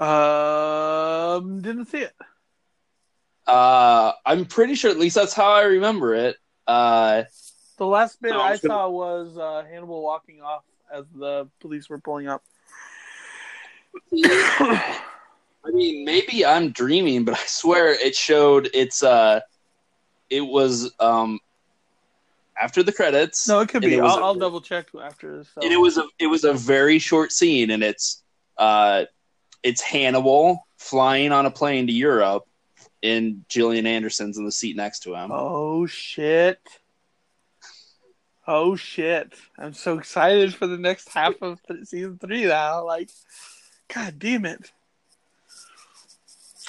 [0.00, 2.14] Um, didn't see it.
[3.46, 4.90] Uh, I'm pretty sure.
[4.90, 6.36] At least that's how I remember it.
[6.66, 7.24] Uh,
[7.76, 8.58] the last bit I gonna...
[8.58, 12.42] saw was uh, Hannibal walking off as the police were pulling up.
[14.12, 19.40] I mean, maybe I'm dreaming, but I swear it showed it's uh,
[20.30, 21.38] it was um,
[22.60, 23.48] after the credits.
[23.48, 23.94] No, it could be.
[23.94, 25.48] It I'll, a, I'll, double check after this.
[25.54, 25.62] So.
[25.62, 28.22] And it was a it was a very short scene, and it's
[28.58, 29.04] uh,
[29.62, 32.46] it's Hannibal flying on a plane to Europe,
[33.02, 35.30] and Gillian Anderson's in the seat next to him.
[35.32, 36.60] Oh shit!
[38.46, 39.34] Oh shit!
[39.58, 42.84] I'm so excited for the next half of th- season three now.
[42.84, 43.10] Like,
[43.94, 44.70] god damn it!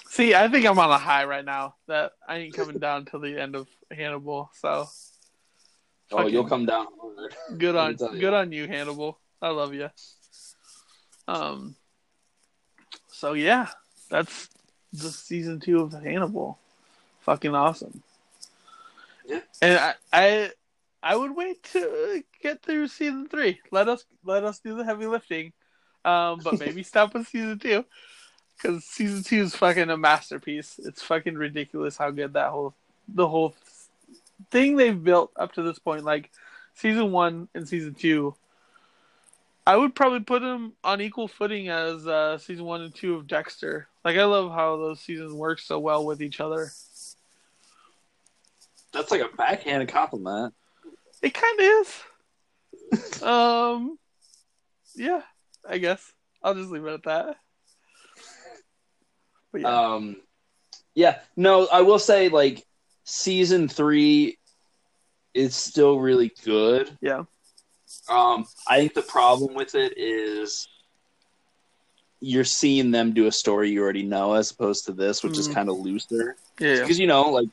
[0.07, 1.75] See, I think I'm on a high right now.
[1.87, 4.49] That I ain't coming down till the end of Hannibal.
[4.53, 4.87] So
[6.11, 6.87] Oh, you'll come down
[7.57, 9.17] Good on good on you, Hannibal.
[9.41, 9.89] I love you.
[11.27, 11.75] Um.
[13.07, 13.67] So yeah,
[14.09, 14.49] that's
[14.91, 16.57] the season two of Hannibal.
[17.21, 18.01] Fucking awesome.
[19.27, 19.41] Yeah.
[19.61, 20.51] And I, I,
[21.03, 23.59] I would wait to get through season three.
[23.71, 25.53] Let us let us do the heavy lifting.
[26.03, 27.85] Um, but maybe stop with season two
[28.57, 30.79] because season two is fucking a masterpiece.
[30.83, 32.73] It's fucking ridiculous how good that whole
[33.07, 33.55] the whole
[34.49, 36.31] thing they've built up to this point, like
[36.75, 38.35] season one and season two,
[39.65, 43.27] I would probably put them on equal footing as uh, season one and two of
[43.27, 43.87] Dexter.
[44.03, 46.71] Like I love how those seasons work so well with each other.
[48.91, 50.53] That's like a backhanded compliment.
[51.21, 53.23] It kind of is.
[53.23, 53.99] um,
[54.95, 55.21] yeah,
[55.67, 56.11] I guess
[56.43, 57.37] I'll just leave it at that.
[59.51, 59.93] But yeah.
[59.93, 60.15] Um,
[60.93, 62.65] yeah, no, I will say like
[63.03, 64.37] season three
[65.33, 66.97] is still really good.
[67.01, 67.23] Yeah.
[68.09, 70.67] Um, I think the problem with it is
[72.19, 75.39] you're seeing them do a story you already know as opposed to this, which mm.
[75.39, 76.35] is kind of looser.
[76.59, 76.81] Yeah.
[76.81, 77.49] Because you know, like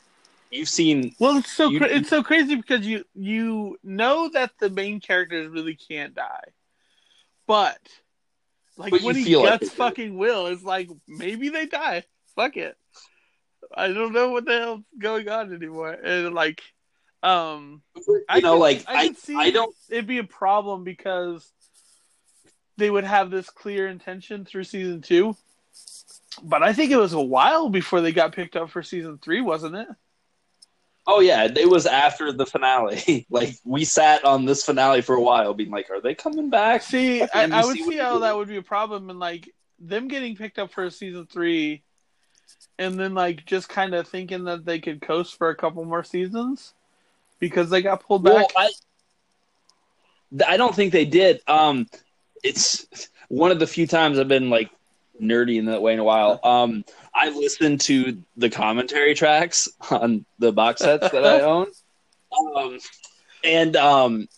[0.50, 1.14] you've seen.
[1.18, 5.00] Well, it's so you, cra- it's so crazy because you you know that the main
[5.00, 6.44] characters really can't die,
[7.48, 7.78] but
[8.76, 12.04] like but when he gets like fucking Will, it's like maybe they die.
[12.36, 12.76] Fuck it.
[13.74, 15.90] I don't know what the hell's going on anymore.
[15.90, 16.62] And like,
[17.22, 19.74] um, you I know, can, like I, I, see I don't.
[19.90, 21.50] It'd be a problem because
[22.76, 25.36] they would have this clear intention through season two,
[26.44, 29.40] but I think it was a while before they got picked up for season three,
[29.40, 29.88] wasn't it?
[31.10, 33.26] Oh yeah, it was after the finale.
[33.30, 36.82] like we sat on this finale for a while, being like, "Are they coming back?"
[36.82, 40.36] See, I, I would see how that would be a problem, and like them getting
[40.36, 41.82] picked up for a season three
[42.78, 46.04] and then like just kind of thinking that they could coast for a couple more
[46.04, 46.74] seasons
[47.38, 48.34] because they got pulled back.
[48.34, 48.70] Well, I,
[50.46, 51.40] I don't think they did.
[51.48, 51.88] Um,
[52.42, 52.86] it's
[53.28, 54.70] one of the few times I've been like
[55.20, 56.38] nerdy in that way in a while.
[56.44, 56.84] Um,
[57.18, 61.66] I listened to the commentary tracks on the box sets that I own.
[62.56, 62.78] Um,
[63.42, 64.28] and um,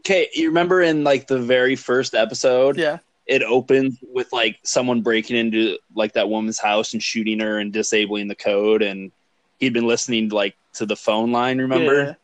[0.00, 5.00] okay, you remember in like the very first episode, yeah, it opens with like someone
[5.00, 9.10] breaking into like that woman's house and shooting her and disabling the code, and
[9.58, 11.58] he'd been listening like to the phone line.
[11.58, 12.16] Remember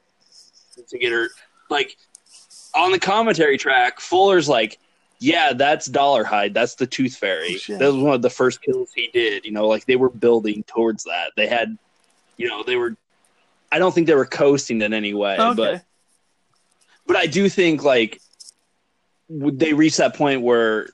[0.89, 1.29] to get her
[1.71, 1.97] like
[2.75, 4.01] on the commentary track.
[4.01, 4.79] Fuller's like,
[5.23, 6.53] "Yeah, that's Dolarhyde.
[6.55, 7.59] That's the Tooth Fairy.
[7.71, 9.45] Oh, that was one of the first kills he did.
[9.45, 11.33] You know, like they were building towards that.
[11.37, 11.77] They had,
[12.37, 12.97] you know, they were.
[13.71, 15.55] I don't think they were coasting in any way, Okay.
[15.57, 15.85] but
[17.07, 18.21] but I do think like
[19.29, 20.91] would they reach that point where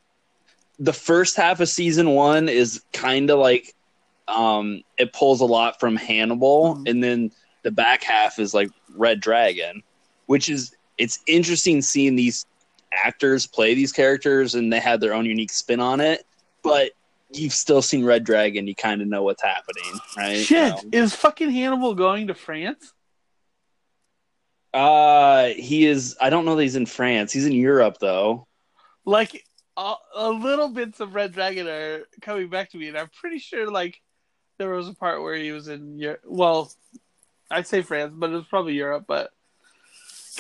[0.78, 3.74] the first half of season one is kind of like
[4.28, 6.88] um it pulls a lot from Hannibal, Mhm.
[6.90, 9.82] and then the back half is like Red Dragon,
[10.26, 12.46] which is it's interesting seeing these
[12.92, 16.24] actors play these characters and they have their own unique spin on it,
[16.62, 16.92] but
[17.30, 20.50] you've still seen Red Dragon, you kind of know what's happening, right?
[20.50, 20.80] You know?
[20.92, 22.92] is fucking Hannibal going to France?
[24.72, 26.16] Uh, he is.
[26.20, 27.32] I don't know that he's in France.
[27.32, 28.46] He's in Europe though.
[29.04, 29.44] Like
[29.76, 33.38] a, a little bits of Red Dragon are coming back to me, and I'm pretty
[33.38, 34.00] sure like
[34.58, 36.20] there was a part where he was in Europe.
[36.24, 36.70] Well,
[37.50, 39.04] I'd say France, but it was probably Europe.
[39.08, 39.30] But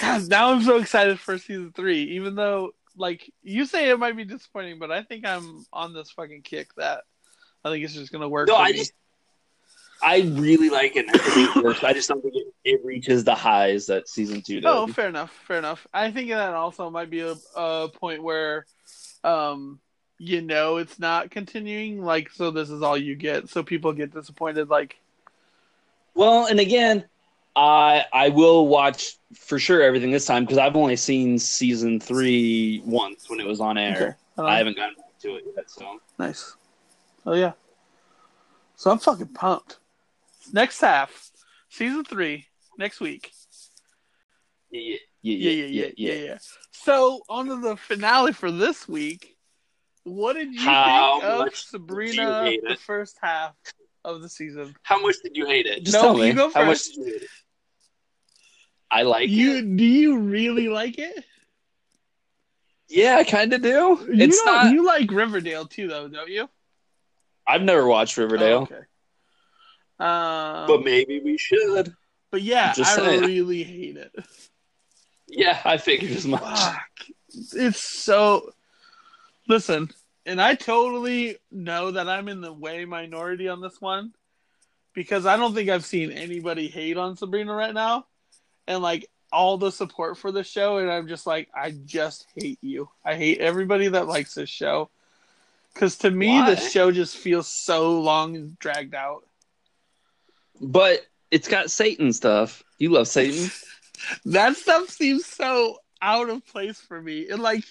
[0.00, 4.16] God, now I'm so excited for season three, even though like you say it might
[4.16, 7.04] be disappointing, but I think I'm on this fucking kick that
[7.64, 8.48] I think it's just gonna work.
[8.48, 8.78] No, I me.
[8.78, 8.92] just
[10.02, 11.06] I really like it.
[11.08, 11.82] I think it works.
[11.82, 14.66] I just don't think it, it reaches the highs that season two did.
[14.66, 15.32] Oh, fair enough.
[15.46, 15.86] Fair enough.
[15.92, 18.66] I think that also might be a, a point where,
[19.24, 19.80] um,
[20.18, 22.02] you know, it's not continuing.
[22.02, 23.48] Like, so this is all you get.
[23.48, 24.68] So people get disappointed.
[24.68, 24.96] Like,
[26.14, 27.04] Well, and again,
[27.56, 32.82] I I will watch for sure everything this time because I've only seen season three
[32.84, 34.16] once when it was on air.
[34.36, 35.70] I don't I haven't gotten back to it yet.
[35.70, 36.54] So nice.
[37.26, 37.52] Oh yeah.
[38.76, 39.78] So I'm fucking pumped.
[40.52, 41.30] Next half,
[41.68, 42.46] season three,
[42.78, 43.32] next week.
[44.70, 46.38] yeah, Yeah, yeah, yeah, yeah, yeah.
[46.70, 49.36] So on to the finale for this week.
[50.04, 53.54] What did you How think of much did you Sabrina the first half
[54.04, 54.74] of the season?
[54.82, 55.82] How much did you hate it?
[55.84, 56.28] Just No, tell me.
[56.28, 57.28] you go How much did you hate it?
[58.90, 59.76] I like You it.
[59.76, 61.24] do you really like it?
[62.88, 63.68] Yeah, I kind of do.
[63.68, 64.72] You It's not.
[64.72, 66.48] You like Riverdale too, though, don't you?
[67.46, 68.84] I've never watched Riverdale, Oh, okay.
[70.00, 71.92] Um, but maybe we should.
[72.30, 73.20] but yeah, I saying.
[73.22, 74.14] really hate it.
[75.26, 76.40] Yeah, I figured as much.
[76.40, 76.88] Fuck,
[77.52, 78.52] it's so.
[79.48, 79.90] Listen,
[80.28, 84.12] and I totally know that I'm in the way minority on this one
[84.92, 88.04] because I don't think I've seen anybody hate on Sabrina right now,
[88.66, 92.58] and like all the support for the show, and I'm just like, I just hate
[92.60, 92.90] you.
[93.04, 94.90] I hate everybody that likes this show.
[95.72, 99.24] Because to me, the show just feels so long and dragged out.
[100.60, 102.62] But it's got Satan stuff.
[102.78, 103.50] You love Satan.
[104.26, 107.28] that stuff seems so out of place for me.
[107.28, 107.64] And like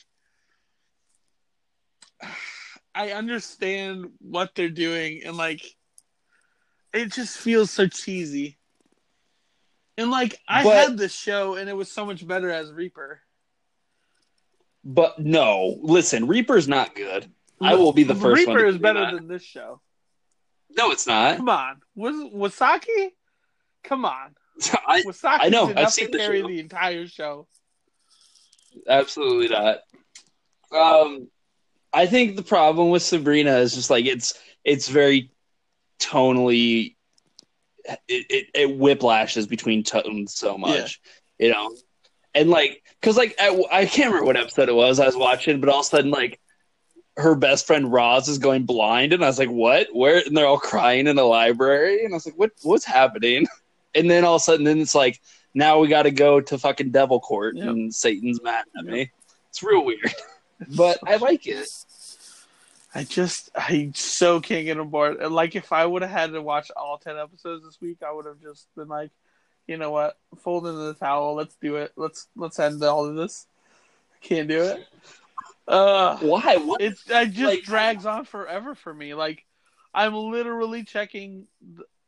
[2.95, 5.61] I understand what they're doing and like
[6.93, 8.57] it just feels so cheesy.
[9.97, 13.22] And like I But- had this show and it was so much better as Reaper.
[14.84, 17.30] But no, listen, Reaper's not good.
[17.59, 19.13] I will be the first Reaper one is better that.
[19.15, 19.82] than this show.
[20.78, 21.38] No, it's not.
[21.38, 21.82] Come on.
[21.95, 23.09] Was Wysocki?
[23.84, 24.36] Come on.
[24.88, 26.47] I Wysocki I know, I've to seen the carry show.
[26.47, 27.47] the entire show.
[28.88, 29.80] absolutely not.
[30.72, 31.30] Um,
[31.94, 34.34] I think the problem with Sabrina is just like it's
[34.64, 35.32] it's very
[36.00, 36.96] tonally.
[37.86, 41.00] It it, it whiplashes between tones so much,
[41.40, 41.74] you know,
[42.36, 45.60] and like because like at, I can't remember what episode it was I was watching,
[45.62, 46.40] but all of a sudden like
[47.16, 49.88] her best friend Roz is going blind, and I was like, "What?
[49.94, 52.52] Where?" And they're all crying in the library, and I was like, "What?
[52.64, 53.48] What's happening?"
[53.96, 55.20] And then all of a sudden, then it's like,
[55.56, 57.68] now we got to go to fucking Devil Court, Yep.
[57.68, 58.94] and Satan's mad at Yep.
[58.94, 59.12] me.
[59.50, 60.14] It's real weird,
[60.76, 61.68] but I like it.
[62.95, 65.20] I just I so can't get on board.
[65.32, 68.26] Like if I would have had to watch all ten episodes this week, I would
[68.26, 69.12] have just been like,
[69.68, 71.36] you know what, fold into the towel.
[71.36, 71.91] Let's do it.
[71.95, 73.45] Let's let's end all of this.
[74.14, 74.88] I can't do it.
[75.68, 76.55] Uh Why?
[76.58, 76.82] What?
[76.82, 79.14] it it just Like- drags on forever for me.
[79.14, 79.45] Like
[79.93, 81.47] I'm literally checking.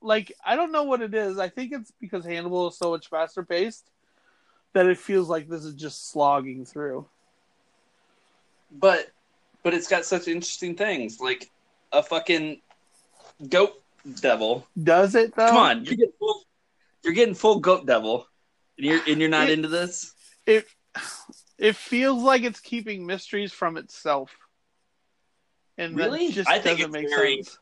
[0.02, 1.38] Like I don't know what it is.
[1.38, 3.90] I think it's because Hannibal is so much faster paced
[4.74, 7.06] that it feels like this is just slogging through.
[8.72, 9.10] But
[9.64, 11.50] but it's got such interesting things, like
[11.92, 12.62] a fucking
[13.50, 13.82] goat
[14.22, 14.66] devil.
[14.82, 15.48] Does it though?
[15.48, 16.44] Come on, you're getting full.
[17.04, 18.28] You're getting full goat devil,
[18.78, 20.14] and you're and you're not It- into this.
[20.46, 20.68] it
[21.58, 24.36] it feels like it's keeping mysteries from itself.
[25.78, 26.28] And Really?
[26.28, 27.58] that just I think doesn't make very- sense.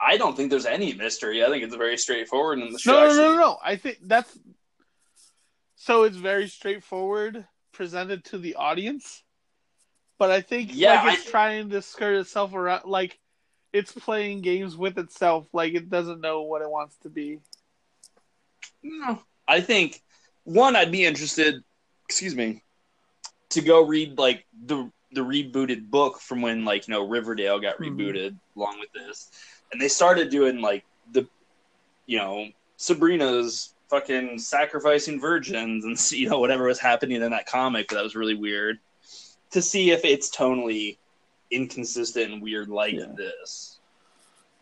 [0.00, 1.44] I don't think there's any mystery.
[1.44, 2.92] I think it's very straightforward in the show.
[2.92, 3.58] No, no, no, no, no.
[3.62, 4.36] I think that's
[5.76, 9.22] so it's very straightforward presented to the audience,
[10.22, 13.18] but I think Yeah, like it's I- trying to skirt itself around, like
[13.72, 17.40] it's playing games with itself, like it doesn't know what it wants to be.
[18.84, 19.20] No.
[19.48, 20.00] I think
[20.44, 21.64] one, I'd be interested.
[22.08, 22.62] Excuse me,
[23.48, 27.78] to go read like the the rebooted book from when like you know Riverdale got
[27.78, 27.96] Mhm.
[27.96, 29.28] rebooted along with this,
[29.72, 31.26] and they started doing like the,
[32.06, 32.46] you know,
[32.76, 38.14] Sabrina's fucking sacrificing virgins and you know whatever was happening in that comic that was
[38.14, 38.78] really weird.
[39.52, 40.96] To see if it's tonally
[41.50, 43.06] inconsistent and weird like Yeah.
[43.16, 43.78] this,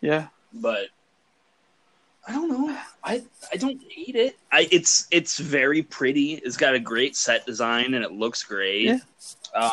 [0.01, 0.87] Yeah, but
[2.27, 2.77] I don't know.
[3.05, 3.23] I
[3.53, 4.37] I don't hate it.
[4.53, 6.35] I it's it's very pretty.
[6.35, 8.83] It's got a great set design and it looks great.
[8.85, 8.99] Yeah.
[9.55, 9.71] Um,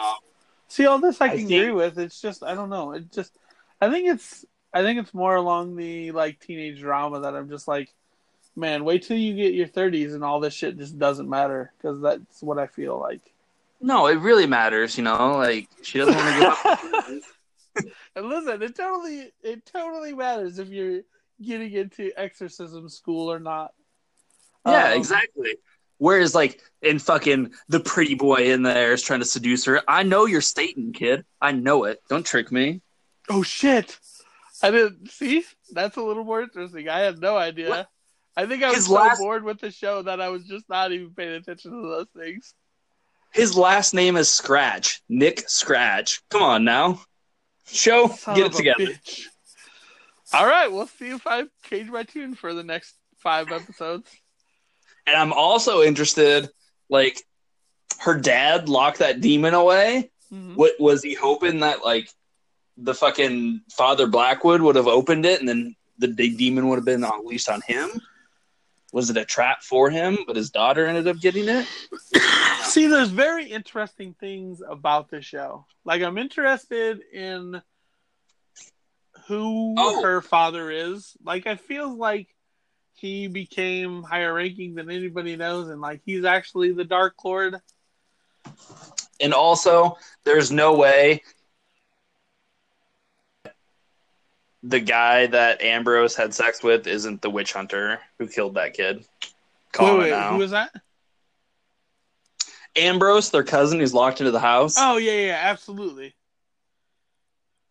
[0.68, 1.98] see all this I I can think- agree with.
[1.98, 2.92] It's just I don't know.
[2.94, 3.34] It just
[3.82, 7.68] I think it's I think it's more along the like teenage drama that I'm just
[7.68, 7.90] like,
[8.56, 12.02] man, wait till you get your 30s and all this shit just doesn't matter because
[12.02, 13.22] that's what I feel like.
[13.82, 14.98] No, it really matters.
[14.98, 17.22] You know, like she doesn't want to give up.
[18.16, 21.02] And listen, it totally it totally matters if you're
[21.40, 23.72] getting into exorcism school or not.
[24.66, 25.54] yeah, Um, exactly.
[26.00, 29.84] Whereas, like in fucking the pretty boy in there is trying to seduce her.
[29.88, 31.24] I know you're Satan, kid.
[31.40, 32.00] I know it.
[32.10, 32.82] Don't trick me.
[33.30, 34.00] Oh shit!
[34.64, 35.44] I didn't see.
[35.72, 36.90] That's a little more interesting.
[36.90, 37.70] I had no idea.
[37.70, 37.90] What?
[38.36, 40.68] I think I was His so last- bored with the show that I was just
[40.68, 42.56] not even paying attention to those things.
[43.34, 45.02] His last name is Scratch.
[45.10, 46.22] Nick Scratch.
[46.30, 47.02] Come on now.
[47.68, 48.86] Show, Son get it together.
[48.86, 49.24] bitch.
[50.34, 54.10] All right, we'll see if I change my tune for the next five episodes.
[55.06, 56.50] And I'm also interested,
[56.90, 57.22] like,
[58.00, 60.12] her dad locked that demon away.
[60.32, 60.56] Mhm.
[60.56, 62.10] What was he hoping that like
[62.76, 66.86] the fucking Father Blackwood would have opened it and then the big demon would have
[66.86, 67.90] been unleashed on him?
[68.98, 71.68] Was it a trap for him, but his daughter ended up getting it?
[72.64, 75.68] See, there's very interesting things about the show.
[75.86, 77.62] Like, I'm interested in
[79.28, 80.02] who Oh.
[80.02, 81.16] her father is.
[81.24, 82.28] Like, I feel like
[82.96, 87.58] he became higher ranking than anybody knows, and like he's actually the Dark Lord.
[89.20, 91.22] And also, there's no way
[94.64, 99.06] the guy that Ambrose had sex with isn't the witch hunter who killed that kid.
[99.72, 100.36] Calling wait, wait, now.
[100.36, 100.72] who is that?
[102.76, 104.76] Ambrose, their cousin, who's locked into the house.
[104.78, 106.14] Oh yeah, yeah, absolutely.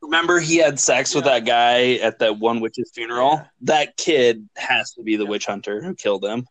[0.03, 3.32] Remember, he had sex with that guy at that one witch's funeral.
[3.34, 3.47] Yeah.
[3.62, 5.30] That kid has to be the Yeah.
[5.30, 6.47] witch hunter who killed him.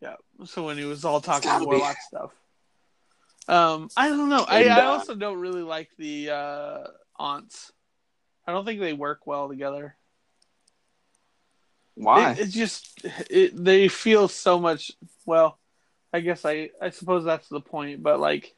[0.00, 0.16] Yeah.
[0.44, 1.66] So when he was all talking gotta be.
[1.66, 2.32] warlock stuff.
[3.48, 4.44] Um, I don't know.
[4.48, 6.84] I, And, I uh, also don't really like the uh,
[7.16, 7.70] aunts.
[8.46, 9.96] I don't think they work well together.
[11.94, 12.32] Why?
[12.32, 14.92] It, it's just it, they feel so much.
[15.24, 15.58] Well,
[16.12, 18.02] I guess I I suppose that's the point.
[18.02, 18.54] But like,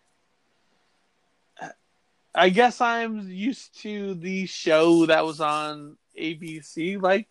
[2.35, 7.29] I guess I'm used to the show that was on ABC like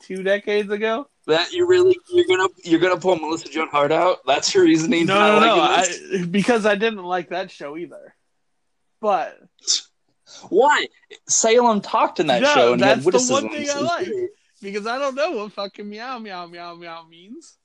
[0.00, 1.08] two decades ago.
[1.26, 4.18] that you really you're gonna you're gonna pull Melissa Joan Hart out?
[4.26, 5.06] That's your reasoning?
[5.06, 5.60] No, no, no.
[5.60, 8.14] I, because I didn't like that show either.
[9.00, 9.38] But
[10.48, 10.86] Why?
[11.28, 14.08] Salem talked in that Yeah, show and that's the one thing I like.
[14.62, 17.56] because I don't know what fucking meow meow meow meow means.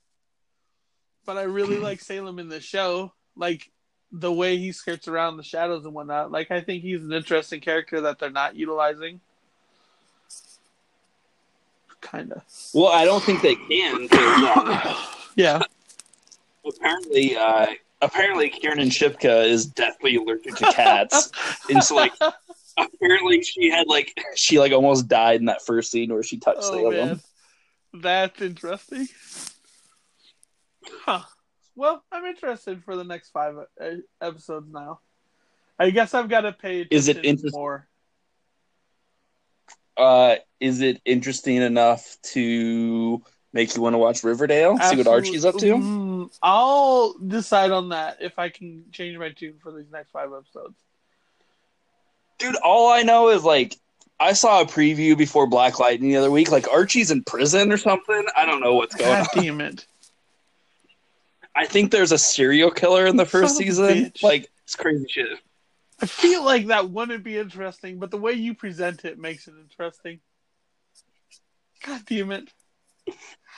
[1.26, 3.14] But I really like Salem in the show.
[3.36, 3.70] Like
[4.12, 6.32] the way he skirts around the shadows and whatnot.
[6.32, 9.22] Like I think he's an interesting character that they're not utilizing.
[12.02, 12.44] Kinda.
[12.74, 14.08] Well, I don't think they can.
[14.12, 15.06] uh,
[15.36, 15.62] Yeah.
[16.66, 17.68] apparently, uh,
[18.02, 21.32] apparently, Kiernan Shipka is deathly allergic to cats,
[21.70, 22.14] and so like
[22.78, 26.60] apparently she had like she like almost died in that first scene where she touched
[26.64, 26.94] Oh Salem.
[26.94, 27.20] man.
[27.94, 29.08] That's interesting.
[31.06, 31.22] Huh.
[31.76, 33.86] Well, I'm interested for the next five uh,
[34.22, 35.00] episodes now.
[35.80, 37.88] I guess I've got to pay attention Is it interest- more.
[39.98, 43.22] Uh, is it interesting enough to
[43.54, 44.78] make you want to watch Riverdale?
[44.80, 45.66] See what Archie's up to?
[45.66, 50.30] Mm, I'll decide on that if I can change my tune for these next five
[50.32, 50.76] episodes.
[52.38, 53.78] Dude, all I know is like
[54.20, 56.52] I saw a preview before Black Lightning the other week.
[56.52, 58.26] Like Archie's in prison or something.
[58.36, 59.44] I don't know what's going God on.
[59.44, 59.86] damn it!
[61.56, 64.14] I think there's a serial killer in the first Son season.
[64.22, 65.40] Like it's crazy shit.
[66.02, 69.54] I feel like that wouldn't be interesting, but the way you present it makes it
[69.62, 70.20] interesting.
[71.86, 72.50] God damn it!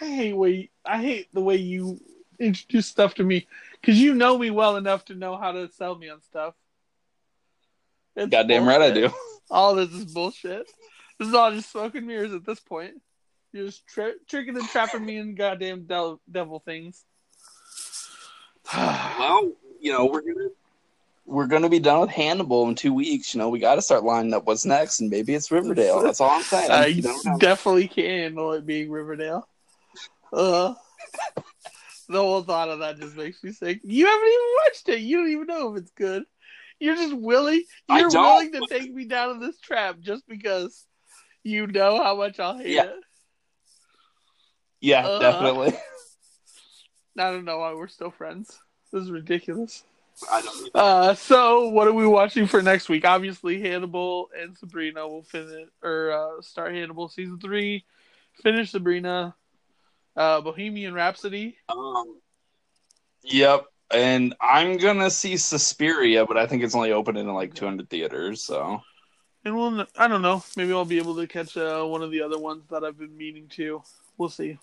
[0.01, 1.99] I hate way I hate the way you
[2.39, 3.47] introduce stuff to me
[3.79, 6.55] because you know me well enough to know how to sell me on stuff.
[8.15, 9.09] It's Goddamn right I do.
[9.49, 10.67] All this is bullshit.
[11.19, 12.95] This is all just smoke and mirrors at this point.
[13.53, 17.03] You're just tri- tricking and trapping me in goddamn del- devil things.
[18.73, 20.49] Well, you know, we're gonna
[21.25, 23.33] we're gonna be done with Hannibal in two weeks.
[23.33, 26.01] You know, we got to start lining up what's next, and maybe it's Riverdale.
[26.01, 26.71] That's all I'm saying.
[26.71, 27.37] I You know.
[27.39, 29.47] definitely can handle it being Riverdale.
[30.31, 30.73] Uh,
[32.09, 33.79] the whole thought of that just makes me sick.
[33.83, 34.99] You haven't even watched it.
[35.01, 36.23] You don't even know if it's good.
[36.79, 37.63] You're just willing.
[37.89, 40.85] You're willing to take me down in this trap just because
[41.43, 42.83] you know how much I'll hate Yeah.
[42.85, 42.99] it.
[44.79, 45.19] yeah, Uh.
[45.19, 45.73] definitely.
[47.17, 48.57] I don't know why we're still friends.
[48.91, 49.83] This is ridiculous.
[50.31, 50.69] I don't.
[50.75, 53.05] Uh, so what are we watching for next week?
[53.05, 57.85] Obviously, Hannibal and Sabrina will finish or uh, start Hannibal season three,
[58.41, 59.35] finish Sabrina,
[60.15, 61.57] uh, Bohemian Rhapsody.
[61.69, 62.17] Um,
[63.23, 67.89] yep, and I'm gonna see Suspiria, but I think it's only opening in like 200
[67.89, 68.43] theaters.
[68.43, 68.81] So
[69.45, 72.21] And we'll, I don't know, maybe I'll be able to catch uh, one of the
[72.21, 73.81] other ones that I've been meaning to.
[74.17, 74.57] We'll see.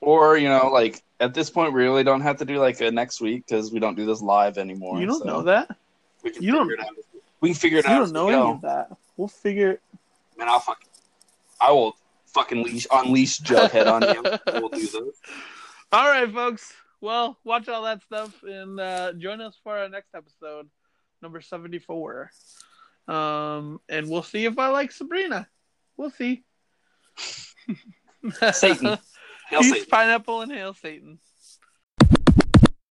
[0.00, 2.90] Or you know, like at this point, we really don't have to do like a
[2.90, 5.00] next week because we don't do this live anymore.
[5.00, 5.74] you don't so know that.
[6.22, 6.96] We can You don't- figure it out.
[7.40, 7.94] We can figure it You out.
[7.98, 8.50] You don't know we any go.
[8.52, 8.88] of that.
[9.16, 9.78] We'll figure.
[10.38, 10.88] Man, I'll fucking,
[11.60, 11.94] I will
[12.36, 14.22] fucking leash unleash Jughead on you.
[14.60, 15.20] We'll do this.
[15.90, 16.72] All right, folks.
[17.00, 20.68] Well, watch all that stuff and uh, join us for our next episode,
[21.22, 22.30] number seventy-four.
[23.08, 25.48] Um, and we'll see if I like Sabrina.
[25.96, 26.44] We'll see.
[28.52, 28.98] Satan.
[29.48, 29.86] Hail Peace, Satan.
[29.88, 31.20] pineapple, and hail Satan.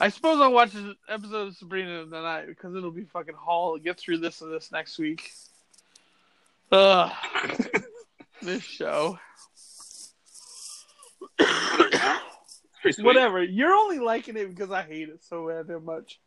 [0.02, 3.78] I suppose I'll watch an episode of Sabrina tonight because it'll be fucking haul.
[3.78, 5.32] Get through this and this next week.
[6.74, 7.10] Ugh,
[8.42, 9.18] this show.
[12.82, 13.06] Pretty sweet.
[13.06, 13.44] Whatever.
[13.44, 16.20] You're only liking it because I hate it so damn much.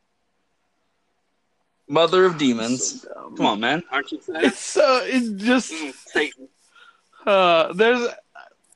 [1.89, 3.03] Mother of demons.
[3.03, 3.33] So.
[3.37, 3.83] Come on, man.
[3.91, 4.45] Aren't you excited?
[4.45, 6.49] It's so it just Mm, Satan.
[7.27, 8.09] uh there's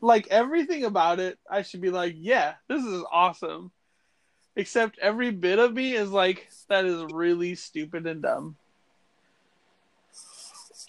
[0.00, 3.70] like everything about it I should be like, yeah, this is awesome.
[4.56, 8.56] Except every bit of me is like that is really stupid and dumb.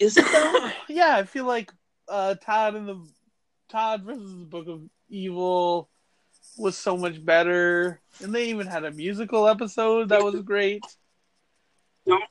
[0.00, 0.70] Is it though?
[0.94, 1.72] yeah, I feel like
[2.08, 2.98] uh Todd in the
[3.70, 5.88] Todd versus the Book of Evil
[6.56, 8.00] was so much better.
[8.22, 10.84] And they even had a musical episode that was great.
[12.06, 12.24] Don't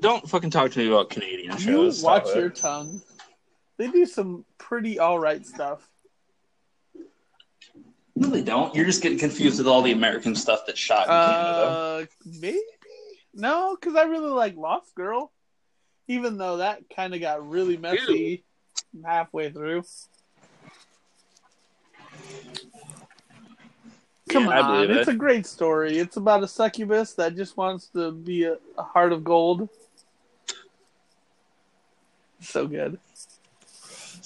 [0.00, 2.02] don't fucking talk to me about Canadian You shows.
[2.02, 2.40] watch Stop it.
[2.40, 3.02] your tongue.
[3.76, 5.86] They do some pretty alright stuff.
[8.14, 8.74] No, they don't.
[8.74, 11.66] You're just getting confused with all the American stuff that's shot in Canada.
[11.66, 12.04] Uh,
[12.40, 12.60] maybe
[13.34, 15.32] no, because I really like Lost Girl,
[16.08, 18.44] even though that kind of got really messy
[19.04, 19.82] halfway through.
[24.28, 25.12] Come Yeah, on, it's it.
[25.12, 25.98] a great story.
[25.98, 29.68] It's about a succubus that just wants to be a, a heart of gold.
[32.40, 32.98] So good.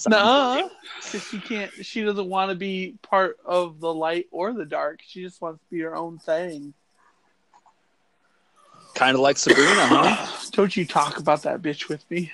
[0.09, 0.70] No,
[1.11, 1.72] she can't.
[1.84, 5.00] She doesn't want to be part of the light or the dark.
[5.07, 6.74] She just wants to be her own thing.
[8.94, 10.26] Kind of like Sabrina, huh?
[10.52, 12.32] Don't you talk about that bitch with me.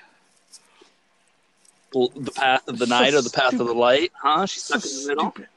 [1.95, 4.47] Well, the path of the So night or the path of the light, huh?
[4.47, 5.31] She's So stuck in the middle.
[5.31, 5.49] stupid.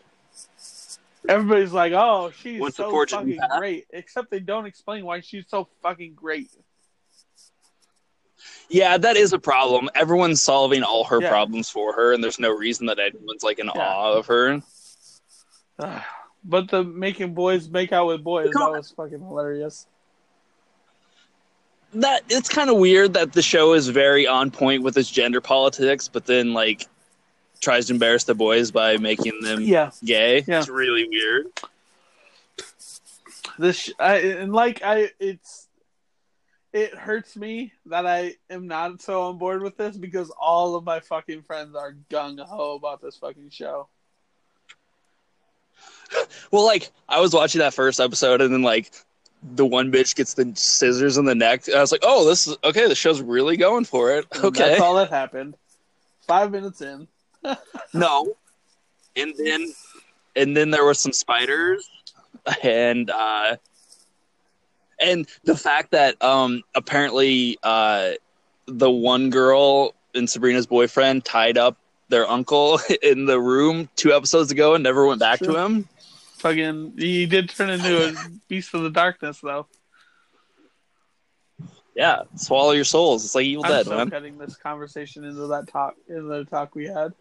[1.29, 3.57] Everybody's like, "Oh, she's What's so fucking path?
[3.57, 6.49] great," except they don't explain why she's so fucking great.
[8.69, 9.89] Yeah, that is a problem.
[9.95, 11.29] Everyone's solving all her Yeah.
[11.29, 13.81] problems for her, and there's no reason that anyone's like in Yeah.
[13.81, 14.61] awe of her.
[16.47, 19.87] But the making boys make out with boys that was fucking hilarious.
[21.95, 25.41] That it's kind of weird that the show is very on point with its gender
[25.41, 26.87] politics, but then like
[27.65, 30.43] tries to embarrass the boys by making them Yeah, gay.
[30.47, 30.59] Yeah.
[30.59, 31.47] It's really weird.
[33.57, 35.67] this I, and like I, it's
[36.71, 40.83] it hurts me that I am not so on board with this because all of
[40.83, 43.89] my fucking friends are gung ho about this fucking show.
[46.51, 48.91] Well, like I was watching that first episode, and then like
[49.55, 51.67] the one bitch gets the scissors in the neck.
[51.67, 52.87] And I was like, "Oh, this is okay.
[52.87, 55.57] The show's really going for it." And Okay, that's all that happened.
[56.27, 57.07] Five minutes in.
[57.93, 58.35] No,
[59.15, 59.73] and then
[60.35, 61.89] and then there were some spiders,
[62.63, 63.55] and uh,
[64.99, 68.11] and the fact that um apparently uh
[68.67, 71.77] the one girl and Sabrina's boyfriend tied up
[72.09, 75.87] their uncle in the room two episodes ago and never went back to him.
[76.37, 78.13] Fucking, he did turn into a
[78.47, 79.67] beast of the darkness, though.
[81.95, 83.23] Yeah, swallow your souls.
[83.23, 84.09] It's like Evil I'm Dead, so man.
[84.09, 87.13] cutting this conversation into that talk, into the talk we had.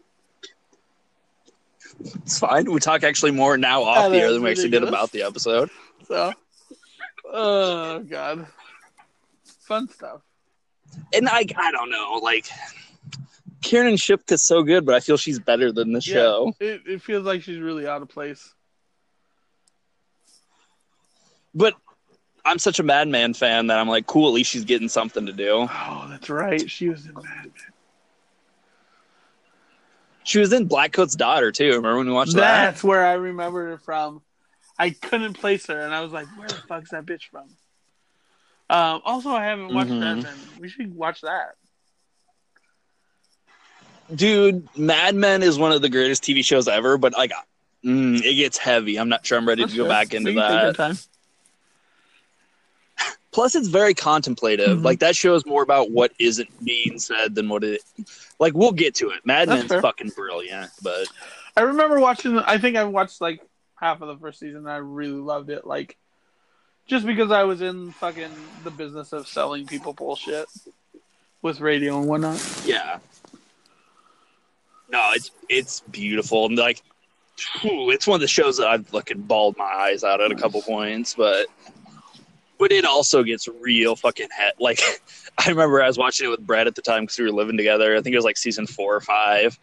[2.00, 2.70] It's fine.
[2.70, 5.70] We talk actually more now off the air than we actually did about the episode.
[6.06, 6.32] So,
[7.32, 8.46] oh god,
[9.60, 10.20] fun stuff.
[11.12, 12.46] And I, I don't know, like
[13.62, 16.14] Kiernan Shipka's so good, but I feel she's better than the Yeah.
[16.14, 16.52] show.
[16.60, 18.54] It, it feels like she's really out of place.
[21.54, 21.74] But
[22.44, 24.28] I'm such a Mad Men fan that I'm like, cool.
[24.28, 25.66] At least she's getting something to do.
[25.70, 26.68] Oh, that's right.
[26.70, 27.52] She was in Mad Men.
[30.24, 31.66] She was in Blackcoat's Daughter too.
[31.68, 32.64] Remember when we watched that?
[32.72, 34.22] That's where I remembered her from.
[34.78, 37.44] I couldn't place her, and I was like, "Where the fuck's that bitch from?"
[38.70, 40.00] Um, also, I haven't watched Mhm.
[40.00, 40.34] Mad Men.
[40.58, 41.54] We should watch that.
[44.14, 47.32] Dude, Mad Men is one of the greatest TV shows ever, but like,
[47.84, 48.98] mm, it gets heavy.
[48.98, 49.90] I'm not sure I'm ready That's to go fair.
[49.90, 51.06] back into We can take our that.
[53.32, 54.78] Plus, it's very contemplative.
[54.78, 54.84] Mhm.
[54.84, 57.82] Like that show is more about what isn't being said than what it.
[58.38, 59.24] Like we'll get to it.
[59.24, 59.82] Mad That's Men's fair.
[59.82, 61.06] fucking brilliant, but
[61.56, 62.38] I remember watching.
[62.38, 63.40] I think I watched like
[63.76, 64.58] half of the first season.
[64.58, 65.66] And I really loved it.
[65.66, 65.96] Like,
[66.86, 68.30] just because I was in fucking
[68.64, 70.46] the business of selling people bullshit
[71.42, 72.62] with radio and whatnot.
[72.66, 72.98] yeah.
[74.90, 76.82] No, it's it's beautiful and like,
[77.60, 80.34] whew, it's one of the shows that I've fucking bawled my eyes out at a
[80.36, 81.46] couple points, but
[82.58, 84.80] but it also gets real fucking he- like.
[85.38, 87.56] I remember I was watching it with Brad at the time because we were living
[87.56, 87.96] together.
[87.96, 89.58] I think it was like season four or five,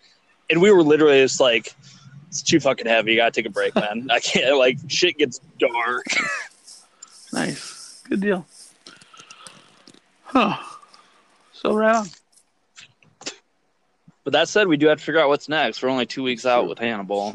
[0.49, 1.74] and we were literally just like,
[2.28, 3.11] "It's too fucking heavy.
[3.11, 4.07] You gotta take a break, man.
[4.11, 6.05] I can't." Like shit gets dark.
[7.34, 8.45] Nice, good deal.
[10.24, 10.57] Huh.
[11.53, 12.07] So right on.
[14.24, 15.82] But that said, we do have to figure out what's next.
[15.82, 16.69] We're only two weeks out True.
[16.69, 17.32] with Hannibal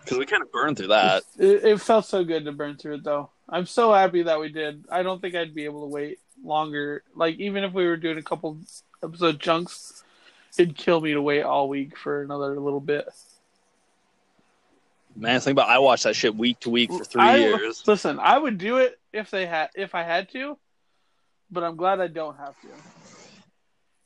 [0.00, 1.24] because we kind of burned through that.
[1.38, 3.30] It, it felt so good to burn through it, though.
[3.48, 4.84] I'm so happy that we did.
[4.90, 7.02] I don't think I'd be able to wait longer.
[7.14, 8.58] Like, even if we were doing a couple
[9.02, 10.04] episode chunks,
[10.58, 13.08] it'd kill me to wait all week for another little bit.
[15.14, 17.82] Man, think about I watched that shit week to week for three I- years.
[17.86, 20.58] Listen, I would do it if they had, if I had to,
[21.50, 22.68] but I'm glad I don't have to.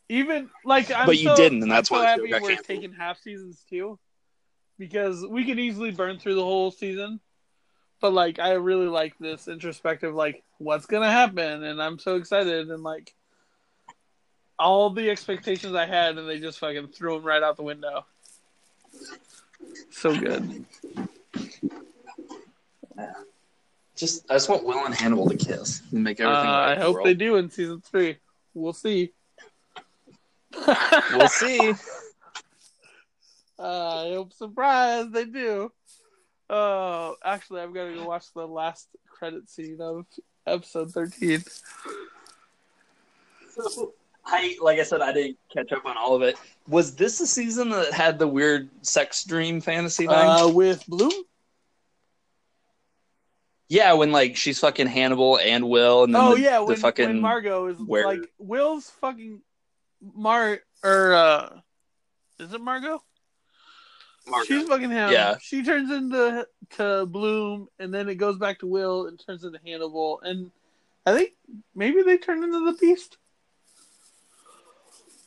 [0.08, 3.18] Even like, I'm But you so- didn't, and that's I'm why happy we're taking half
[3.20, 3.98] seasons too,
[4.78, 7.20] because we could easily burn through the whole season.
[8.00, 12.70] But like, I really like this introspective, like, what's gonna happen, and I'm so excited,
[12.70, 13.14] and like,
[14.58, 18.04] all the expectations I had, and they just fucking threw them right out the window.
[19.90, 20.64] So good.
[23.96, 26.50] Just I just want Will and Hannibal to kiss and make Uh, everything.
[26.50, 27.06] right I hope world.
[27.06, 28.16] they do in season three.
[28.54, 29.12] We'll see.
[31.12, 31.74] We'll see.
[33.62, 35.70] Uh, I hope surprise they do.
[36.52, 40.04] Oh, actually, I'm gonna go watch the last credit scene of
[40.48, 41.44] episode 13.
[43.54, 43.94] So,
[44.26, 46.36] I like I said, I didn't catch up on all of it.
[46.66, 50.16] Was this the season that had the weird sex dream fantasy thing?
[50.16, 51.12] Uh, with Bloom.
[53.68, 56.76] yeah, when like she's fucking Hannibal and Will, and then Oh the, yeah, the when,
[56.78, 59.40] fucking when Margot is where- like Will's fucking
[60.14, 61.60] Mar or uh,
[62.40, 63.02] is it Margot?
[64.28, 64.44] Margot.
[64.46, 65.10] She's fucking him.
[65.10, 65.36] Yeah.
[65.40, 66.46] She turns into
[66.76, 70.50] to Bloom, and then it goes back to Will and turns into Hannibal, and
[71.06, 71.32] I think
[71.74, 73.16] maybe they turn into the Beast.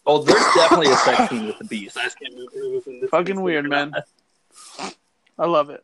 [0.06, 1.98] Oh, there's definitely a sex scene with the beast.
[1.98, 3.94] I just can't remember if it was in this Fucking weird, man.
[5.40, 5.84] I love it,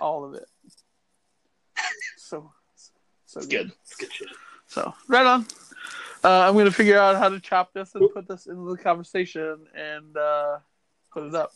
[0.00, 0.46] all of it.
[2.16, 2.50] So,
[3.26, 3.70] so It's good.
[3.82, 4.28] It's good shit.
[4.66, 5.46] So right on.
[6.22, 9.66] Uh, I'm gonna figure out how to chop this and put this into the conversation
[9.74, 10.58] and uh,
[11.12, 11.52] put it up.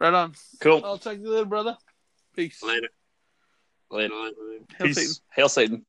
[0.00, 0.34] Right on.
[0.60, 0.82] Cool.
[0.84, 1.76] I'll talk to you later, brother.
[2.34, 2.62] Peace.
[2.62, 2.88] Later.
[3.90, 4.14] Later.
[4.14, 4.64] later, later.
[4.76, 4.96] Hail Peace.
[4.96, 5.14] Satan.
[5.34, 5.86] Hail Satan.